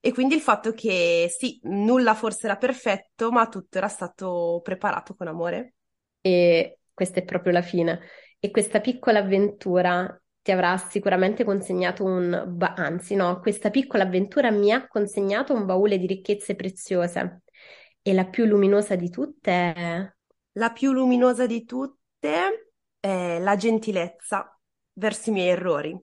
E 0.00 0.12
quindi 0.12 0.34
il 0.34 0.40
fatto 0.40 0.72
che 0.72 1.28
sì, 1.30 1.60
nulla 1.64 2.14
forse 2.14 2.46
era 2.46 2.56
perfetto, 2.56 3.30
ma 3.30 3.46
tutto 3.48 3.78
era 3.78 3.88
stato 3.88 4.60
preparato 4.62 5.14
con 5.14 5.28
amore. 5.28 5.74
E 6.22 6.78
questa 6.94 7.20
è 7.20 7.24
proprio 7.24 7.52
la 7.52 7.62
fine. 7.62 8.00
E 8.38 8.50
questa 8.50 8.80
piccola 8.80 9.18
avventura 9.20 10.18
ti 10.44 10.52
avrà 10.52 10.76
sicuramente 10.76 11.42
consegnato 11.42 12.04
un, 12.04 12.44
ba- 12.48 12.74
anzi 12.74 13.14
no, 13.14 13.40
questa 13.40 13.70
piccola 13.70 14.02
avventura 14.02 14.50
mi 14.50 14.72
ha 14.72 14.86
consegnato 14.86 15.54
un 15.54 15.64
baule 15.64 15.96
di 15.96 16.06
ricchezze 16.06 16.54
preziose 16.54 17.44
e 18.02 18.12
la 18.12 18.26
più 18.26 18.44
luminosa 18.44 18.94
di 18.94 19.08
tutte. 19.08 20.18
La 20.52 20.70
più 20.70 20.92
luminosa 20.92 21.46
di 21.46 21.64
tutte 21.64 22.68
è 23.00 23.38
la 23.40 23.56
gentilezza 23.56 24.54
verso 24.92 25.30
i 25.30 25.32
miei 25.32 25.48
errori. 25.48 25.98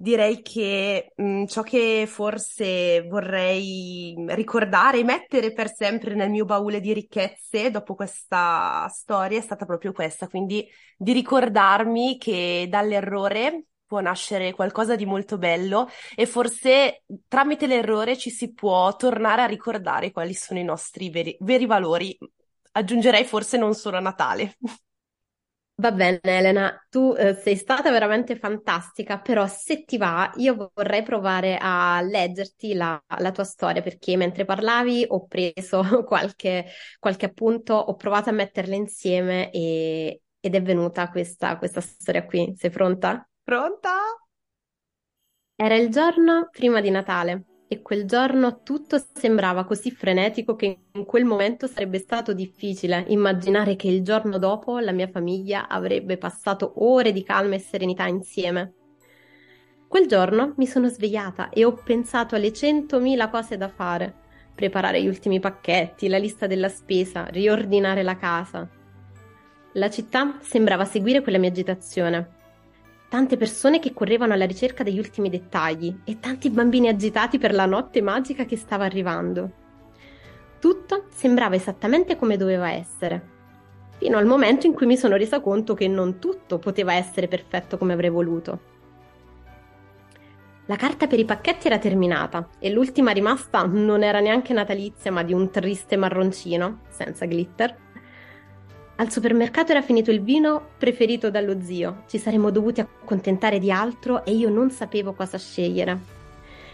Direi 0.00 0.42
che 0.42 1.12
mh, 1.16 1.22
mm, 1.24 1.44
ciò 1.46 1.62
che 1.62 2.04
forse 2.06 3.02
vorrei 3.08 4.14
ricordare 4.28 5.00
e 5.00 5.04
mettere 5.04 5.52
per 5.52 5.74
sempre 5.74 6.14
nel 6.14 6.30
mio 6.30 6.44
baule 6.44 6.78
di 6.78 6.92
ricchezze 6.92 7.72
dopo 7.72 7.96
questa 7.96 8.86
storia 8.90 9.38
è 9.38 9.40
stata 9.40 9.66
proprio 9.66 9.90
questa, 9.90 10.28
quindi 10.28 10.64
di 10.96 11.12
ricordarmi 11.12 12.16
che 12.16 12.68
dall'errore 12.70 13.64
può 13.86 13.98
nascere 13.98 14.54
qualcosa 14.54 14.94
di 14.94 15.04
molto 15.04 15.36
bello 15.36 15.88
e 16.14 16.26
forse 16.26 17.02
tramite 17.26 17.66
l'errore 17.66 18.16
ci 18.16 18.30
si 18.30 18.52
può 18.52 18.94
tornare 18.94 19.42
a 19.42 19.46
ricordare 19.46 20.12
quali 20.12 20.34
sono 20.34 20.60
i 20.60 20.64
nostri 20.64 21.10
veri, 21.10 21.36
veri 21.40 21.66
valori. 21.66 22.16
Aggiungerei 22.72 23.24
forse 23.24 23.56
non 23.56 23.74
solo 23.74 23.96
a 23.96 24.00
Natale. 24.00 24.58
Va 25.80 25.92
bene, 25.92 26.18
Elena, 26.24 26.76
tu 26.90 27.14
eh, 27.16 27.34
sei 27.34 27.54
stata 27.54 27.92
veramente 27.92 28.36
fantastica, 28.36 29.20
però 29.20 29.46
se 29.46 29.84
ti 29.84 29.96
va, 29.96 30.28
io 30.38 30.72
vorrei 30.74 31.04
provare 31.04 31.56
a 31.60 32.00
leggerti 32.00 32.74
la, 32.74 33.00
la 33.18 33.30
tua 33.30 33.44
storia 33.44 33.80
perché 33.80 34.16
mentre 34.16 34.44
parlavi 34.44 35.04
ho 35.08 35.24
preso 35.28 35.82
qualche, 36.04 36.66
qualche 36.98 37.26
appunto, 37.26 37.74
ho 37.74 37.94
provato 37.94 38.28
a 38.30 38.32
metterle 38.32 38.74
insieme 38.74 39.52
e, 39.52 40.20
ed 40.40 40.54
è 40.56 40.62
venuta 40.62 41.08
questa, 41.10 41.56
questa 41.58 41.80
storia 41.80 42.24
qui. 42.26 42.54
Sei 42.56 42.70
pronta? 42.70 43.24
Pronta? 43.44 43.90
Era 45.56 45.76
il 45.76 45.90
giorno 45.90 46.48
prima 46.50 46.80
di 46.80 46.88
Natale 46.88 47.44
e 47.68 47.82
quel 47.82 48.06
giorno 48.06 48.62
tutto 48.62 48.98
sembrava 49.12 49.64
così 49.64 49.90
frenetico 49.90 50.56
che 50.56 50.78
in 50.90 51.04
quel 51.04 51.26
momento 51.26 51.66
sarebbe 51.66 51.98
stato 51.98 52.32
difficile 52.32 53.04
immaginare 53.08 53.76
che 53.76 53.88
il 53.88 54.02
giorno 54.02 54.38
dopo 54.38 54.78
la 54.78 54.92
mia 54.92 55.08
famiglia 55.08 55.68
avrebbe 55.68 56.16
passato 56.16 56.72
ore 56.76 57.12
di 57.12 57.22
calma 57.22 57.56
e 57.56 57.60
serenità 57.60 58.06
insieme. 58.06 58.72
Quel 59.86 60.06
giorno 60.06 60.54
mi 60.56 60.66
sono 60.66 60.88
svegliata 60.88 61.50
e 61.50 61.64
ho 61.64 61.74
pensato 61.74 62.34
alle 62.34 62.52
centomila 62.52 63.28
cose 63.28 63.58
da 63.58 63.68
fare. 63.68 64.14
Preparare 64.54 65.02
gli 65.02 65.06
ultimi 65.06 65.38
pacchetti, 65.38 66.08
la 66.08 66.18
lista 66.18 66.46
della 66.46 66.68
spesa, 66.68 67.26
riordinare 67.26 68.02
la 68.02 68.16
casa. 68.16 68.68
La 69.74 69.90
città 69.90 70.38
sembrava 70.40 70.84
seguire 70.84 71.22
quella 71.22 71.38
mia 71.38 71.50
agitazione. 71.50 72.36
Tante 73.08 73.38
persone 73.38 73.78
che 73.78 73.94
correvano 73.94 74.34
alla 74.34 74.44
ricerca 74.44 74.82
degli 74.82 74.98
ultimi 74.98 75.30
dettagli 75.30 76.00
e 76.04 76.20
tanti 76.20 76.50
bambini 76.50 76.88
agitati 76.88 77.38
per 77.38 77.54
la 77.54 77.64
notte 77.64 78.02
magica 78.02 78.44
che 78.44 78.56
stava 78.58 78.84
arrivando. 78.84 79.50
Tutto 80.58 81.06
sembrava 81.14 81.54
esattamente 81.54 82.16
come 82.16 82.36
doveva 82.36 82.70
essere, 82.70 83.36
fino 83.96 84.18
al 84.18 84.26
momento 84.26 84.66
in 84.66 84.74
cui 84.74 84.86
mi 84.86 84.96
sono 84.96 85.16
resa 85.16 85.40
conto 85.40 85.72
che 85.72 85.88
non 85.88 86.18
tutto 86.18 86.58
poteva 86.58 86.92
essere 86.92 87.28
perfetto 87.28 87.78
come 87.78 87.94
avrei 87.94 88.10
voluto. 88.10 88.76
La 90.66 90.76
carta 90.76 91.06
per 91.06 91.18
i 91.18 91.24
pacchetti 91.24 91.66
era 91.66 91.78
terminata 91.78 92.46
e 92.58 92.70
l'ultima 92.70 93.12
rimasta 93.12 93.64
non 93.64 94.02
era 94.02 94.20
neanche 94.20 94.52
natalizia, 94.52 95.10
ma 95.10 95.22
di 95.22 95.32
un 95.32 95.50
triste 95.50 95.96
marroncino, 95.96 96.80
senza 96.90 97.24
glitter. 97.24 97.74
Al 99.00 99.12
supermercato 99.12 99.70
era 99.70 99.80
finito 99.80 100.10
il 100.10 100.22
vino 100.22 100.70
preferito 100.76 101.30
dallo 101.30 101.60
zio, 101.60 102.02
ci 102.08 102.18
saremmo 102.18 102.50
dovuti 102.50 102.80
accontentare 102.80 103.60
di 103.60 103.70
altro 103.70 104.24
e 104.24 104.32
io 104.32 104.48
non 104.48 104.72
sapevo 104.72 105.12
cosa 105.12 105.38
scegliere. 105.38 106.00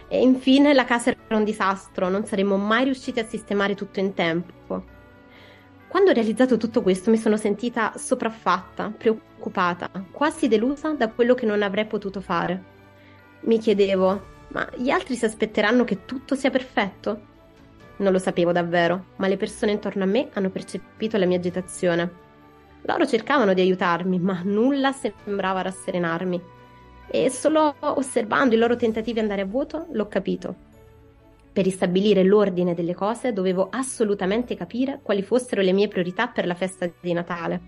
E 0.09 0.23
infine 0.23 0.73
la 0.73 0.87
casa 0.87 1.11
era 1.11 1.37
un 1.37 1.45
disastro, 1.45 2.09
non 2.09 2.25
saremmo 2.25 2.57
mai 2.57 2.85
riusciti 2.85 3.21
a 3.21 3.27
sistemare 3.27 3.75
tutto 3.75 4.01
in 4.01 4.15
tempo. 4.15 4.85
Quando 5.87 6.11
ho 6.11 6.15
realizzato 6.15 6.57
tutto 6.57 6.81
questo 6.81 7.11
mi 7.11 7.19
sono 7.19 7.37
sentita 7.37 7.93
sopraffatta, 7.99 8.91
preoccupata, 8.97 9.91
quasi 10.11 10.49
delusa 10.49 10.95
da 10.95 11.11
quello 11.11 11.35
che 11.35 11.45
non 11.45 11.61
avrei 11.61 11.85
potuto 11.85 12.23
fare. 12.23 12.63
Mi 13.41 13.59
chiedevo, 13.59 14.25
ma 14.49 14.67
gli 14.77 14.89
altri 14.89 15.15
si 15.15 15.27
aspetteranno 15.27 15.85
che 15.85 16.07
tutto 16.07 16.37
sia 16.37 16.49
perfetto? 16.49 17.33
Non 17.97 18.13
lo 18.13 18.19
sapevo 18.19 18.53
davvero, 18.53 19.07
ma 19.17 19.29
le 19.29 19.37
persone 19.37 19.73
intorno 19.73 20.03
a 20.03 20.07
me 20.07 20.29
hanno 20.33 20.51
percepito 20.51 21.17
la 21.17 21.27
mia 21.27 21.39
agitazione. 21.39 22.23
Loro 22.83 23.07
cercavano 23.07 23.55
di 23.55 23.61
aiutarmi, 23.61 24.19
ma 24.19 24.41
nulla 24.45 24.93
sembrava 24.93 25.63
rasserenarmi. 25.63 26.43
E 27.07 27.31
solo 27.31 27.75
osservando 27.79 28.55
i 28.55 28.59
loro 28.59 28.77
tentativi 28.77 29.21
andare 29.21 29.43
a 29.43 29.47
vuoto 29.47 29.87
l'ho 29.93 30.09
capito. 30.09 30.73
Per 31.53 31.63
ristabilire 31.63 32.25
l'ordine 32.25 32.75
delle 32.75 32.95
cose 32.95 33.33
dovevo 33.33 33.69
assolutamente 33.71 34.57
capire 34.57 34.99
quali 35.03 35.23
fossero 35.23 35.63
le 35.63 35.73
mie 35.73 35.87
priorità 35.87 36.27
per 36.27 36.47
la 36.47 36.55
festa 36.55 36.91
di 37.01 37.13
Natale. 37.13 37.61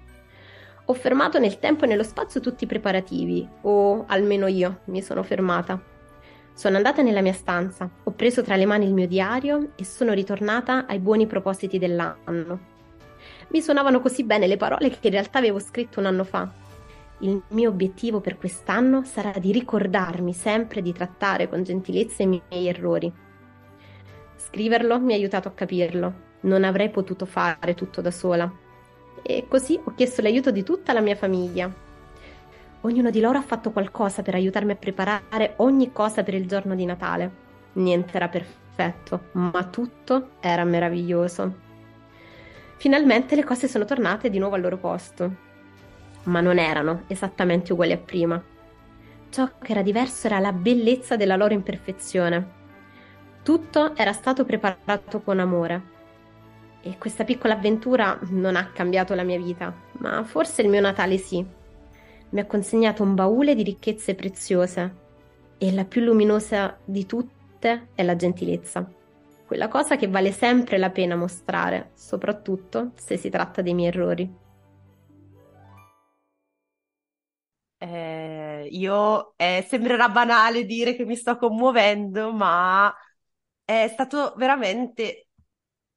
Ho 0.86 0.92
fermato 0.92 1.38
nel 1.38 1.60
tempo 1.60 1.84
e 1.84 1.88
nello 1.88 2.02
spazio 2.02 2.40
tutti 2.40 2.64
i 2.64 2.66
preparativi, 2.66 3.48
o 3.62 4.04
almeno 4.08 4.48
io 4.48 4.80
mi 4.86 5.02
sono 5.02 5.22
fermata. 5.22 5.80
Sono 6.56 6.76
andata 6.78 7.02
nella 7.02 7.20
mia 7.20 7.34
stanza, 7.34 7.86
ho 8.02 8.12
preso 8.12 8.40
tra 8.40 8.56
le 8.56 8.64
mani 8.64 8.86
il 8.86 8.94
mio 8.94 9.06
diario 9.06 9.72
e 9.76 9.84
sono 9.84 10.14
ritornata 10.14 10.86
ai 10.86 10.98
buoni 11.00 11.26
propositi 11.26 11.78
dell'anno. 11.78 12.60
Mi 13.48 13.60
suonavano 13.60 14.00
così 14.00 14.24
bene 14.24 14.46
le 14.46 14.56
parole 14.56 14.88
che 14.88 15.08
in 15.08 15.10
realtà 15.10 15.36
avevo 15.36 15.58
scritto 15.58 16.00
un 16.00 16.06
anno 16.06 16.24
fa. 16.24 16.50
Il 17.18 17.42
mio 17.48 17.68
obiettivo 17.68 18.20
per 18.20 18.38
quest'anno 18.38 19.04
sarà 19.04 19.34
di 19.38 19.52
ricordarmi 19.52 20.32
sempre 20.32 20.80
di 20.80 20.94
trattare 20.94 21.46
con 21.46 21.62
gentilezza 21.62 22.22
i 22.22 22.26
miei 22.26 22.68
errori. 22.68 23.12
Scriverlo 24.36 24.98
mi 24.98 25.12
ha 25.12 25.16
aiutato 25.16 25.48
a 25.48 25.52
capirlo. 25.52 26.14
Non 26.40 26.64
avrei 26.64 26.88
potuto 26.88 27.26
fare 27.26 27.74
tutto 27.74 28.00
da 28.00 28.10
sola 28.10 28.50
e 29.22 29.44
così 29.46 29.78
ho 29.84 29.92
chiesto 29.94 30.22
l'aiuto 30.22 30.50
di 30.50 30.62
tutta 30.62 30.94
la 30.94 31.00
mia 31.02 31.16
famiglia. 31.16 31.84
Ognuno 32.86 33.10
di 33.10 33.18
loro 33.18 33.36
ha 33.38 33.42
fatto 33.42 33.72
qualcosa 33.72 34.22
per 34.22 34.36
aiutarmi 34.36 34.70
a 34.70 34.76
preparare 34.76 35.54
ogni 35.56 35.90
cosa 35.90 36.22
per 36.22 36.34
il 36.34 36.46
giorno 36.46 36.76
di 36.76 36.84
Natale. 36.84 37.30
Niente 37.72 38.14
era 38.14 38.28
perfetto, 38.28 39.30
ma 39.32 39.64
tutto 39.64 40.34
era 40.38 40.62
meraviglioso. 40.62 41.52
Finalmente 42.76 43.34
le 43.34 43.42
cose 43.42 43.66
sono 43.66 43.84
tornate 43.84 44.30
di 44.30 44.38
nuovo 44.38 44.54
al 44.54 44.60
loro 44.60 44.76
posto, 44.76 45.34
ma 46.24 46.40
non 46.40 46.60
erano 46.60 47.02
esattamente 47.08 47.72
uguali 47.72 47.90
a 47.90 47.98
prima. 47.98 48.40
Ciò 49.30 49.50
che 49.60 49.72
era 49.72 49.82
diverso 49.82 50.28
era 50.28 50.38
la 50.38 50.52
bellezza 50.52 51.16
della 51.16 51.34
loro 51.34 51.54
imperfezione. 51.54 52.50
Tutto 53.42 53.96
era 53.96 54.12
stato 54.12 54.44
preparato 54.44 55.22
con 55.22 55.40
amore 55.40 55.82
e 56.82 56.98
questa 56.98 57.24
piccola 57.24 57.54
avventura 57.54 58.16
non 58.28 58.54
ha 58.54 58.66
cambiato 58.66 59.12
la 59.16 59.24
mia 59.24 59.38
vita, 59.38 59.74
ma 59.98 60.22
forse 60.22 60.62
il 60.62 60.68
mio 60.68 60.80
Natale 60.80 61.18
sì. 61.18 61.64
Mi 62.30 62.40
ha 62.40 62.46
consegnato 62.46 63.02
un 63.02 63.14
baule 63.14 63.54
di 63.54 63.62
ricchezze 63.62 64.14
preziose 64.14 64.94
e 65.58 65.72
la 65.72 65.84
più 65.84 66.02
luminosa 66.02 66.78
di 66.84 67.06
tutte 67.06 67.88
è 67.94 68.02
la 68.02 68.16
gentilezza. 68.16 68.88
Quella 69.46 69.68
cosa 69.68 69.96
che 69.96 70.08
vale 70.08 70.32
sempre 70.32 70.76
la 70.76 70.90
pena 70.90 71.14
mostrare, 71.16 71.90
soprattutto 71.94 72.92
se 72.96 73.16
si 73.16 73.30
tratta 73.30 73.62
dei 73.62 73.74
miei 73.74 73.88
errori. 73.88 74.44
Eh, 77.78 78.68
io 78.70 79.34
eh, 79.36 79.64
sembrerà 79.68 80.08
banale 80.08 80.64
dire 80.64 80.94
che 80.96 81.04
mi 81.04 81.14
sto 81.14 81.36
commuovendo, 81.36 82.32
ma 82.32 82.92
è 83.64 83.88
stato 83.92 84.34
veramente 84.36 85.25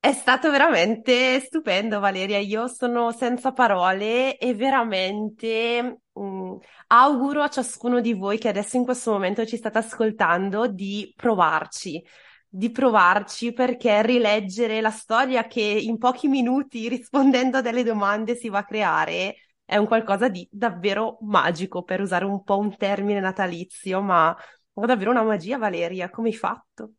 è 0.01 0.13
stato 0.13 0.49
veramente 0.49 1.39
stupendo, 1.41 1.99
Valeria. 1.99 2.37
Io 2.39 2.67
sono 2.67 3.11
senza 3.11 3.51
parole 3.51 4.37
e 4.37 4.53
veramente 4.53 6.01
mh, 6.13 6.21
mm, 6.21 6.55
auguro 6.87 7.41
a 7.41 7.49
ciascuno 7.49 7.99
di 7.99 8.13
voi 8.13 8.37
che 8.37 8.47
adesso 8.47 8.77
in 8.77 8.85
questo 8.85 9.11
momento 9.11 9.45
ci 9.45 9.57
state 9.57 9.77
ascoltando 9.79 10.67
di 10.67 11.13
provarci, 11.15 12.01
di 12.47 12.71
provarci 12.71 13.51
perché 13.51 14.01
rileggere 14.01 14.79
la 14.81 14.89
storia 14.89 15.47
che 15.47 15.61
in 15.61 15.97
pochi 15.97 16.27
minuti 16.29 16.87
rispondendo 16.89 17.57
a 17.57 17.61
delle 17.61 17.83
domande 17.83 18.35
si 18.35 18.47
va 18.49 18.59
a 18.59 18.65
creare 18.65 19.35
è 19.65 19.77
un 19.77 19.85
qualcosa 19.85 20.29
di 20.29 20.47
davvero 20.51 21.17
magico, 21.21 21.83
per 21.83 22.01
usare 22.01 22.25
un 22.25 22.43
po' 22.43 22.57
un 22.57 22.75
termine 22.75 23.19
natalizio, 23.19 24.01
ma 24.01 24.35
davvero 24.73 25.11
una 25.11 25.23
magia, 25.23 25.57
Valeria. 25.57 26.09
Come 26.09 26.29
hai 26.29 26.35
fatto? 26.35 26.93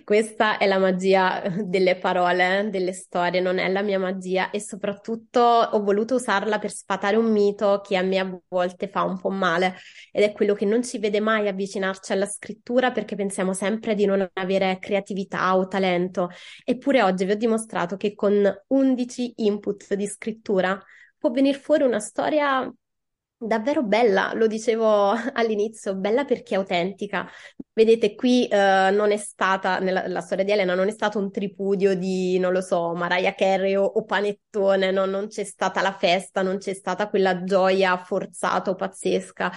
Questa 0.04 0.58
è 0.58 0.68
la 0.68 0.78
magia 0.78 1.42
delle 1.64 1.98
parole, 1.98 2.70
delle 2.70 2.94
storie, 2.94 3.42
non 3.42 3.58
è 3.58 3.68
la 3.70 3.82
mia 3.82 3.98
magia 3.98 4.52
e 4.52 4.60
soprattutto 4.60 5.40
ho 5.40 5.82
voluto 5.84 6.16
usarla 6.16 6.60
per 6.60 6.72
sfatare 6.72 7.16
un 7.18 7.32
mito 7.32 7.82
che 7.84 7.98
a 7.98 8.04
me 8.04 8.20
a 8.20 8.40
volte 8.48 8.88
fa 8.88 9.02
un 9.04 9.20
po' 9.20 9.30
male 9.30 9.76
ed 10.12 10.24
è 10.24 10.32
quello 10.32 10.54
che 10.54 10.66
non 10.66 10.84
ci 10.84 11.00
vede 11.00 11.20
mai 11.20 11.48
avvicinarci 11.48 12.12
alla 12.12 12.28
scrittura 12.28 12.92
perché 12.92 13.16
pensiamo 13.16 13.54
sempre 13.54 13.96
di 13.96 14.06
non 14.06 14.28
avere 14.34 14.78
creatività 14.80 15.58
o 15.58 15.68
talento. 15.68 16.30
Eppure 16.64 17.02
oggi 17.02 17.26
vi 17.26 17.32
ho 17.32 17.36
dimostrato 17.36 17.98
che 17.98 18.14
con 18.14 18.64
11 18.68 19.34
input 19.38 19.94
di 19.96 20.06
scrittura 20.06 20.80
può 21.18 21.32
venire 21.32 21.58
fuori 21.58 21.84
una 21.84 22.00
storia 22.00 22.72
Davvero 23.40 23.84
bella, 23.84 24.32
lo 24.34 24.48
dicevo 24.48 25.12
all'inizio, 25.34 25.96
bella 25.96 26.26
perché 26.26 26.56
autentica. 26.56 27.30
Vedete, 27.72 28.16
qui 28.16 28.48
eh, 28.48 28.90
non 28.92 29.12
è 29.12 29.18
stata, 29.18 29.78
nella 29.78 30.22
storia 30.22 30.44
di 30.44 30.52
Elena, 30.52 30.74
non 30.74 30.88
è 30.88 30.92
stato 30.92 31.20
un 31.20 31.30
tripudio 31.30 31.96
di, 31.96 32.40
non 32.40 32.52
lo 32.52 32.62
so, 32.62 32.96
Mariah 32.96 33.36
Carey 33.36 33.76
o, 33.76 33.84
o 33.84 34.04
Panettone, 34.06 34.90
no? 34.90 35.06
non 35.06 35.28
c'è 35.28 35.44
stata 35.44 35.84
la 35.84 35.92
festa, 35.94 36.42
non 36.42 36.58
c'è 36.58 36.74
stata 36.74 37.10
quella 37.10 37.44
gioia 37.44 37.96
forzata 37.98 38.72
o 38.72 38.76
pazzesca. 38.76 39.52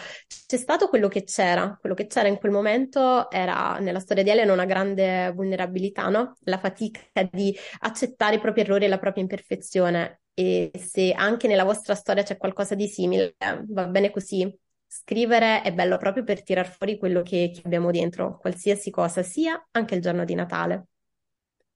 C'è 0.46 0.56
stato 0.58 0.88
quello 0.88 1.08
che 1.08 1.24
c'era, 1.24 1.78
quello 1.80 1.94
che 1.94 2.06
c'era 2.06 2.28
in 2.28 2.36
quel 2.36 2.52
momento 2.52 3.30
era, 3.30 3.78
nella 3.78 4.00
storia 4.00 4.22
di 4.22 4.28
Elena, 4.28 4.52
una 4.52 4.66
grande 4.66 5.32
vulnerabilità, 5.34 6.10
no? 6.10 6.36
La 6.40 6.58
fatica 6.58 7.00
di 7.30 7.56
accettare 7.78 8.36
i 8.36 8.40
propri 8.40 8.60
errori 8.60 8.84
e 8.84 8.88
la 8.88 8.98
propria 8.98 9.22
imperfezione 9.22 10.19
e 10.34 10.70
se 10.74 11.12
anche 11.12 11.46
nella 11.48 11.64
vostra 11.64 11.94
storia 11.94 12.22
c'è 12.22 12.36
qualcosa 12.36 12.74
di 12.74 12.86
simile, 12.86 13.36
va 13.68 13.86
bene 13.86 14.10
così. 14.10 14.52
Scrivere 14.86 15.62
è 15.62 15.72
bello 15.72 15.96
proprio 15.98 16.24
per 16.24 16.42
tirar 16.42 16.68
fuori 16.68 16.98
quello 16.98 17.22
che, 17.22 17.52
che 17.54 17.62
abbiamo 17.64 17.90
dentro, 17.90 18.38
qualsiasi 18.38 18.90
cosa 18.90 19.22
sia, 19.22 19.68
anche 19.72 19.94
il 19.94 20.00
giorno 20.00 20.24
di 20.24 20.34
Natale. 20.34 20.86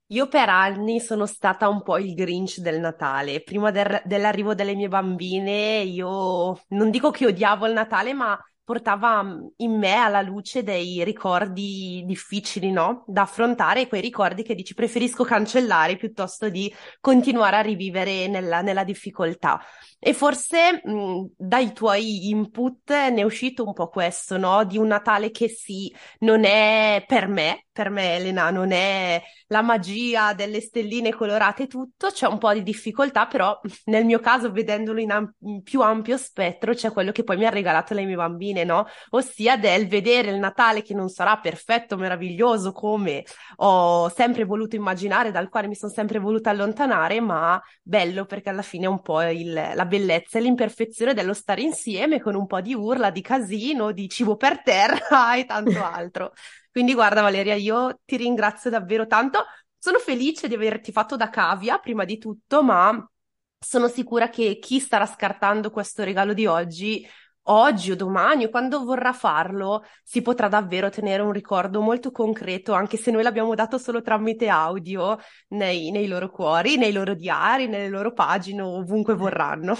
Io 0.09 0.29
per 0.29 0.49
anni 0.49 1.01
sono 1.01 1.25
stata 1.27 1.69
un 1.69 1.83
po' 1.83 1.99
il 1.99 2.15
Grinch 2.15 2.59
del 2.59 2.79
Natale. 2.81 3.43
Prima 3.43 3.71
del, 3.71 4.03
dell'arrivo 4.05 4.55
delle 4.55 4.75
mie 4.75 4.89
bambine, 4.89 5.81
io 5.83 6.61
non 6.69 6.91
dico 6.91 7.11
che 7.11 7.27
odiavo 7.27 7.67
il 7.67 7.73
Natale, 7.73 8.13
ma 8.13 8.39
portava 8.65 9.23
mm, 9.23 9.47
in 9.57 9.79
me 9.79 9.95
alla 9.95 10.23
luce 10.23 10.63
dei 10.63 11.05
ricordi 11.05 12.03
difficili, 12.07 12.73
no? 12.73 13.05
Da 13.07 13.23
affrontare, 13.23 13.87
quei 13.87 14.01
ricordi 14.01 14.43
che 14.43 14.55
dici 14.55 14.75
preferisco 14.75 15.23
cancellare 15.25 15.97
piuttosto 15.97 16.49
di 16.49 16.73
continuare 17.01 17.57
a 17.57 17.61
rivivere 17.61 18.27
nella, 18.27 18.63
nella 18.63 18.85
difficoltà. 18.85 19.61
E 20.07 20.13
forse 20.13 20.83
mh, 20.85 20.91
mm, 20.93 21.25
dai 21.35 21.73
tuoi 21.73 22.29
input 22.29 22.91
ne 22.91 23.23
è 23.23 23.23
uscito 23.23 23.65
un 23.65 23.73
po' 23.73 23.89
questo, 23.89 24.37
no? 24.37 24.63
Di 24.65 24.77
un 24.77 24.89
Natale 24.89 25.31
che 25.31 25.49
sì, 25.49 25.91
non 26.19 26.45
è 26.45 27.03
per 27.07 27.27
me, 27.27 27.65
per 27.73 27.89
me 27.89 28.17
Elena, 28.17 28.51
non 28.51 28.71
è 28.71 29.23
la 29.47 29.63
magia 29.63 30.35
delle 30.35 30.61
stelline 30.61 31.11
colorate 31.15 31.63
e 31.63 31.67
tutto, 31.69 32.09
c'è 32.09 32.27
un 32.27 32.37
po' 32.37 32.53
di 32.53 32.63
difficoltà, 32.63 33.27
però 33.27 33.59
nel 33.87 34.05
mio 34.05 34.21
caso, 34.21 34.53
vedendolo 34.53 35.01
in, 35.01 35.11
am- 35.11 35.35
in 35.41 35.63
più 35.63 35.81
ampio 35.81 36.19
spettro, 36.19 36.75
c'è 36.75 36.93
quello 36.93 37.11
che 37.11 37.25
poi 37.25 37.39
mi 37.39 37.47
ha 37.47 37.51
regalato 37.51 37.95
le 37.95 38.05
mie 38.05 38.17
bambine, 38.17 38.65
no? 38.65 38.87
Ossia 39.11 39.57
del 39.57 39.89
vedere 39.89 40.31
il 40.31 40.39
Natale 40.39 40.83
che 40.83 40.93
non 40.93 41.09
sarà 41.09 41.39
perfetto, 41.39 41.97
meraviglioso 41.97 42.73
come 42.73 43.25
ho 43.57 44.11
sempre 44.11 44.45
voluto 44.45 44.77
immaginare, 44.77 45.31
dal 45.31 45.49
quale 45.49 45.67
mi 45.67 45.75
sono 45.75 45.93
sempre 45.93 46.19
voluta 46.19 46.51
allontanare, 46.51 47.21
ma 47.21 47.59
bello 47.83 48.27
perché 48.27 48.51
alla 48.51 48.61
fine 48.63 48.85
è 48.85 48.89
un 48.89 49.01
po' 49.01 49.23
il, 49.23 49.53
la 49.53 49.85
bellezza 49.97 50.39
e 50.39 50.41
l'imperfezione 50.43 51.15
dello 51.15 51.35
stare 51.35 51.63
insieme 51.63 52.21
con 52.21 52.35
un 52.35 52.47
po' 52.47 52.61
di 52.61 52.75
urla, 52.75 53.11
di 53.11 53.21
casino, 53.21 53.93
di 53.93 54.09
cibo 54.09 54.37
per 54.37 54.63
terra 54.63 55.35
e 55.37 55.45
tanto 55.45 55.83
altro. 55.85 56.33
Quindi 56.71 56.95
guarda 56.95 57.23
Valeria, 57.23 57.55
io 57.55 58.01
ti 58.05 58.17
ringrazio 58.17 58.71
davvero 58.71 59.07
tanto. 59.07 59.45
Sono 59.79 59.99
felice 59.99 60.49
di 60.49 60.55
averti 60.55 60.93
fatto 60.93 61.17
da 61.17 61.29
cavia, 61.29 61.79
prima 61.79 62.05
di 62.05 62.19
tutto, 62.19 62.63
ma 62.63 63.07
sono 63.59 63.89
sicura 63.89 64.29
che 64.29 64.59
chi 64.59 64.81
starà 64.81 65.07
scartando 65.07 65.71
questo 65.71 66.03
regalo 66.05 66.33
di 66.35 66.47
oggi, 66.47 67.07
oggi 67.45 67.91
o 67.91 67.97
domani 67.97 68.45
o 68.45 68.51
quando 68.51 68.85
vorrà 68.85 69.13
farlo, 69.13 69.85
si 70.03 70.23
potrà 70.23 70.49
davvero 70.49 70.91
tenere 70.91 71.23
un 71.23 71.33
ricordo 71.33 71.81
molto 71.81 72.11
concreto, 72.11 72.73
anche 72.73 72.97
se 72.97 73.11
noi 73.11 73.23
l'abbiamo 73.23 73.55
dato 73.55 73.79
solo 73.79 74.03
tramite 74.03 74.49
audio 74.49 75.19
nei, 75.49 75.91
nei 75.91 76.07
loro 76.07 76.31
cuori, 76.31 76.77
nei 76.77 76.93
loro 76.93 77.15
diari, 77.15 77.67
nelle 77.67 77.89
loro 77.89 78.13
pagine, 78.13 78.63
ovunque 78.63 79.15
vorranno. 79.15 79.77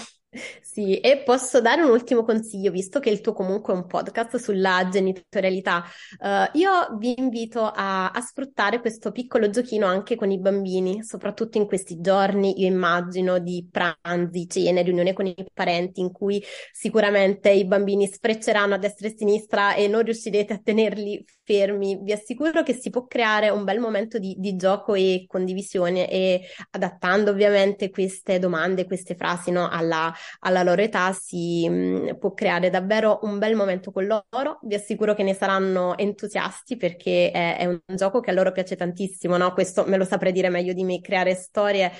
Sì, 0.61 0.99
e 0.99 1.23
posso 1.23 1.61
dare 1.61 1.81
un 1.81 1.89
ultimo 1.89 2.23
consiglio, 2.23 2.71
visto 2.71 2.99
che 2.99 3.09
il 3.09 3.21
tuo 3.21 3.33
comunque 3.33 3.73
è 3.73 3.77
un 3.77 3.87
podcast 3.87 4.35
sulla 4.37 4.87
genitorialità. 4.91 5.83
Uh, 6.19 6.57
io 6.57 6.97
vi 6.97 7.17
invito 7.17 7.63
a, 7.63 8.11
a, 8.11 8.21
sfruttare 8.21 8.81
questo 8.81 9.11
piccolo 9.11 9.49
giochino 9.49 9.85
anche 9.85 10.15
con 10.15 10.31
i 10.31 10.39
bambini, 10.39 11.03
soprattutto 11.03 11.57
in 11.57 11.65
questi 11.65 12.01
giorni, 12.01 12.59
io 12.59 12.67
immagino, 12.67 13.39
di 13.39 13.65
pranzi, 13.71 14.47
cene, 14.47 14.81
riunioni 14.81 15.13
con 15.13 15.27
i 15.27 15.35
parenti, 15.53 16.01
in 16.01 16.11
cui 16.11 16.43
sicuramente 16.71 17.49
i 17.51 17.65
bambini 17.65 18.07
sfrecceranno 18.07 18.73
a 18.75 18.77
destra 18.77 19.07
e 19.07 19.11
a 19.11 19.15
sinistra 19.15 19.75
e 19.75 19.87
non 19.87 20.03
riuscirete 20.03 20.53
a 20.53 20.59
tenerli 20.61 21.23
fermi. 21.45 21.99
Vi 22.01 22.11
assicuro 22.11 22.63
che 22.63 22.73
si 22.73 22.89
può 22.89 23.05
creare 23.05 23.49
un 23.49 23.63
bel 23.63 23.79
momento 23.79 24.17
di, 24.17 24.35
di 24.37 24.55
gioco 24.55 24.95
e 24.95 25.25
condivisione 25.27 26.09
e 26.09 26.41
adattando 26.71 27.31
ovviamente 27.31 27.89
queste 27.89 28.39
domande, 28.39 28.85
queste 28.85 29.15
frasi 29.15 29.51
no, 29.51 29.69
alla 29.69 30.13
alla 30.39 30.63
loro 30.63 30.81
età 30.81 31.11
si 31.13 31.67
mh, 31.67 32.17
può 32.19 32.33
creare 32.33 32.69
davvero 32.69 33.19
un 33.23 33.37
bel 33.39 33.55
momento 33.55 33.91
con 33.91 34.05
loro. 34.05 34.59
Vi 34.63 34.75
assicuro 34.75 35.13
che 35.13 35.23
ne 35.23 35.33
saranno 35.33 35.97
entusiasti 35.97 36.77
perché 36.77 37.31
è, 37.31 37.57
è 37.57 37.65
un 37.65 37.79
gioco 37.95 38.19
che 38.19 38.31
a 38.31 38.33
loro 38.33 38.51
piace 38.51 38.75
tantissimo, 38.75 39.37
no? 39.37 39.53
Questo 39.53 39.85
me 39.87 39.97
lo 39.97 40.05
saprei 40.05 40.31
dire 40.31 40.49
meglio 40.49 40.73
di 40.73 40.83
me, 40.83 41.01
creare 41.01 41.35
storie 41.35 41.91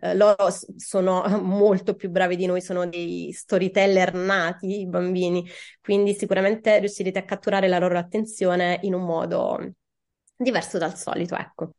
eh, 0.00 0.14
loro 0.14 0.48
sono 0.76 1.22
molto 1.42 1.94
più 1.94 2.10
bravi 2.10 2.36
di 2.36 2.46
noi, 2.46 2.60
sono 2.60 2.86
dei 2.86 3.32
storyteller 3.32 4.14
nati, 4.14 4.80
i 4.80 4.86
bambini, 4.86 5.46
quindi 5.80 6.14
sicuramente 6.14 6.78
riuscirete 6.78 7.18
a 7.18 7.24
catturare 7.24 7.68
la 7.68 7.78
loro 7.78 7.98
attenzione 7.98 8.78
in 8.82 8.94
un 8.94 9.04
modo 9.04 9.58
diverso 10.36 10.78
dal 10.78 10.96
solito, 10.96 11.36
ecco 11.36 11.70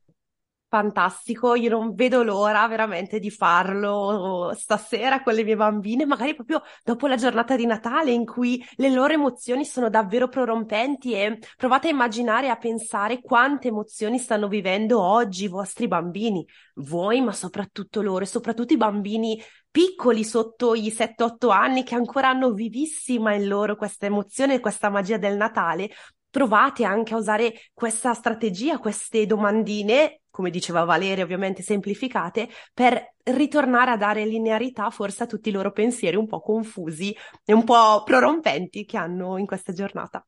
fantastico, 0.75 1.55
io 1.55 1.69
non 1.69 1.95
vedo 1.95 2.21
l'ora 2.21 2.67
veramente 2.67 3.19
di 3.19 3.29
farlo 3.29 4.51
stasera 4.53 5.23
con 5.23 5.33
le 5.33 5.45
mie 5.45 5.55
bambine, 5.55 6.05
magari 6.05 6.35
proprio 6.35 6.63
dopo 6.83 7.07
la 7.07 7.15
giornata 7.15 7.55
di 7.55 7.65
Natale 7.65 8.11
in 8.11 8.25
cui 8.25 8.61
le 8.75 8.89
loro 8.89 9.13
emozioni 9.13 9.63
sono 9.63 9.89
davvero 9.89 10.27
prorompenti 10.27 11.13
e 11.13 11.39
provate 11.55 11.87
a 11.87 11.91
immaginare 11.91 12.47
e 12.47 12.49
a 12.49 12.57
pensare 12.57 13.21
quante 13.21 13.69
emozioni 13.69 14.19
stanno 14.19 14.49
vivendo 14.49 15.01
oggi 15.01 15.45
i 15.45 15.47
vostri 15.47 15.87
bambini, 15.87 16.45
voi 16.75 17.21
ma 17.21 17.31
soprattutto 17.31 18.01
loro 18.01 18.25
e 18.25 18.27
soprattutto 18.27 18.73
i 18.73 18.77
bambini 18.77 19.41
piccoli 19.71 20.25
sotto 20.25 20.75
i 20.75 20.89
7-8 20.89 21.51
anni 21.51 21.83
che 21.83 21.95
ancora 21.95 22.27
hanno 22.27 22.51
vivissima 22.51 23.33
in 23.33 23.47
loro 23.47 23.77
questa 23.77 24.07
emozione 24.07 24.55
e 24.55 24.59
questa 24.59 24.89
magia 24.89 25.15
del 25.15 25.37
Natale. 25.37 25.89
Provate 26.29 26.83
anche 26.83 27.13
a 27.13 27.17
usare 27.17 27.53
questa 27.73 28.13
strategia, 28.13 28.77
queste 28.77 29.25
domandine 29.25 30.19
come 30.35 30.49
diceva 30.49 30.83
Valeria, 30.83 31.23
ovviamente 31.23 31.61
semplificate, 31.61 32.49
per 32.73 33.13
ritornare 33.23 33.91
a 33.91 33.95
dare 33.95 34.25
linearità 34.25 34.89
forse 34.89 35.23
a 35.23 35.27
tutti 35.27 35.47
i 35.47 35.51
loro 35.53 35.71
pensieri 35.71 36.17
un 36.17 36.27
po' 36.27 36.41
confusi 36.41 37.15
e 37.45 37.53
un 37.53 37.63
po' 37.63 38.03
prorompenti 38.03 38.83
che 38.83 38.97
hanno 38.97 39.37
in 39.37 39.45
questa 39.45 39.71
giornata. 39.71 40.27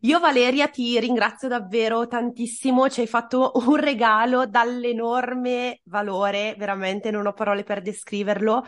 Io 0.00 0.20
Valeria 0.20 0.68
ti 0.68 0.98
ringrazio 0.98 1.48
davvero 1.48 2.06
tantissimo, 2.06 2.88
ci 2.88 3.00
hai 3.00 3.06
fatto 3.06 3.52
un 3.66 3.76
regalo 3.76 4.46
dall'enorme 4.46 5.80
valore, 5.84 6.54
veramente 6.56 7.10
non 7.10 7.26
ho 7.26 7.34
parole 7.34 7.62
per 7.62 7.82
descriverlo. 7.82 8.64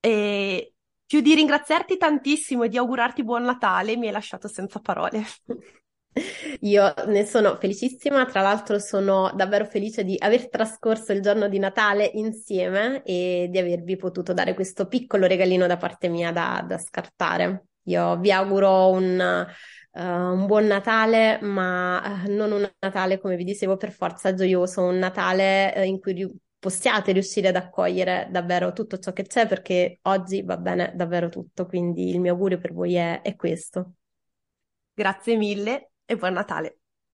E 0.00 0.74
più 1.06 1.20
di 1.20 1.34
ringraziarti 1.34 1.96
tantissimo 1.96 2.64
e 2.64 2.68
di 2.68 2.76
augurarti 2.76 3.24
buon 3.24 3.44
Natale, 3.44 3.96
mi 3.96 4.08
hai 4.08 4.12
lasciato 4.12 4.48
senza 4.48 4.80
parole. 4.80 5.24
Io 6.60 6.94
ne 7.06 7.24
sono 7.24 7.56
felicissima, 7.56 8.24
tra 8.26 8.40
l'altro 8.40 8.78
sono 8.78 9.32
davvero 9.34 9.64
felice 9.64 10.04
di 10.04 10.16
aver 10.18 10.48
trascorso 10.48 11.12
il 11.12 11.20
giorno 11.20 11.48
di 11.48 11.58
Natale 11.58 12.08
insieme 12.14 13.02
e 13.02 13.48
di 13.50 13.58
avervi 13.58 13.96
potuto 13.96 14.32
dare 14.32 14.54
questo 14.54 14.86
piccolo 14.86 15.26
regalino 15.26 15.66
da 15.66 15.76
parte 15.76 16.08
mia 16.08 16.30
da, 16.30 16.64
da 16.66 16.78
scartare. 16.78 17.66
Io 17.86 18.16
vi 18.18 18.30
auguro 18.30 18.90
un, 18.90 19.46
uh, 19.92 20.00
un 20.00 20.46
buon 20.46 20.66
Natale, 20.66 21.38
ma 21.42 22.22
uh, 22.24 22.30
non 22.32 22.52
un 22.52 22.70
Natale, 22.78 23.18
come 23.18 23.36
vi 23.36 23.44
dicevo, 23.44 23.76
per 23.76 23.90
forza 23.90 24.32
gioioso, 24.32 24.82
un 24.82 24.96
Natale 24.96 25.74
uh, 25.76 25.82
in 25.82 26.00
cui 26.00 26.12
ri- 26.12 26.38
possiate 26.58 27.12
riuscire 27.12 27.48
ad 27.48 27.56
accogliere 27.56 28.28
davvero 28.30 28.72
tutto 28.72 28.98
ciò 28.98 29.12
che 29.12 29.24
c'è, 29.24 29.46
perché 29.46 29.98
oggi 30.02 30.42
va 30.42 30.56
bene 30.56 30.92
davvero 30.94 31.28
tutto, 31.28 31.66
quindi 31.66 32.08
il 32.08 32.20
mio 32.20 32.32
augurio 32.32 32.58
per 32.58 32.72
voi 32.72 32.94
è, 32.94 33.20
è 33.20 33.36
questo. 33.36 33.94
Grazie 34.94 35.36
mille 35.36 35.90
e 36.06 36.16
buon 36.16 36.34
Natale. 36.34 36.83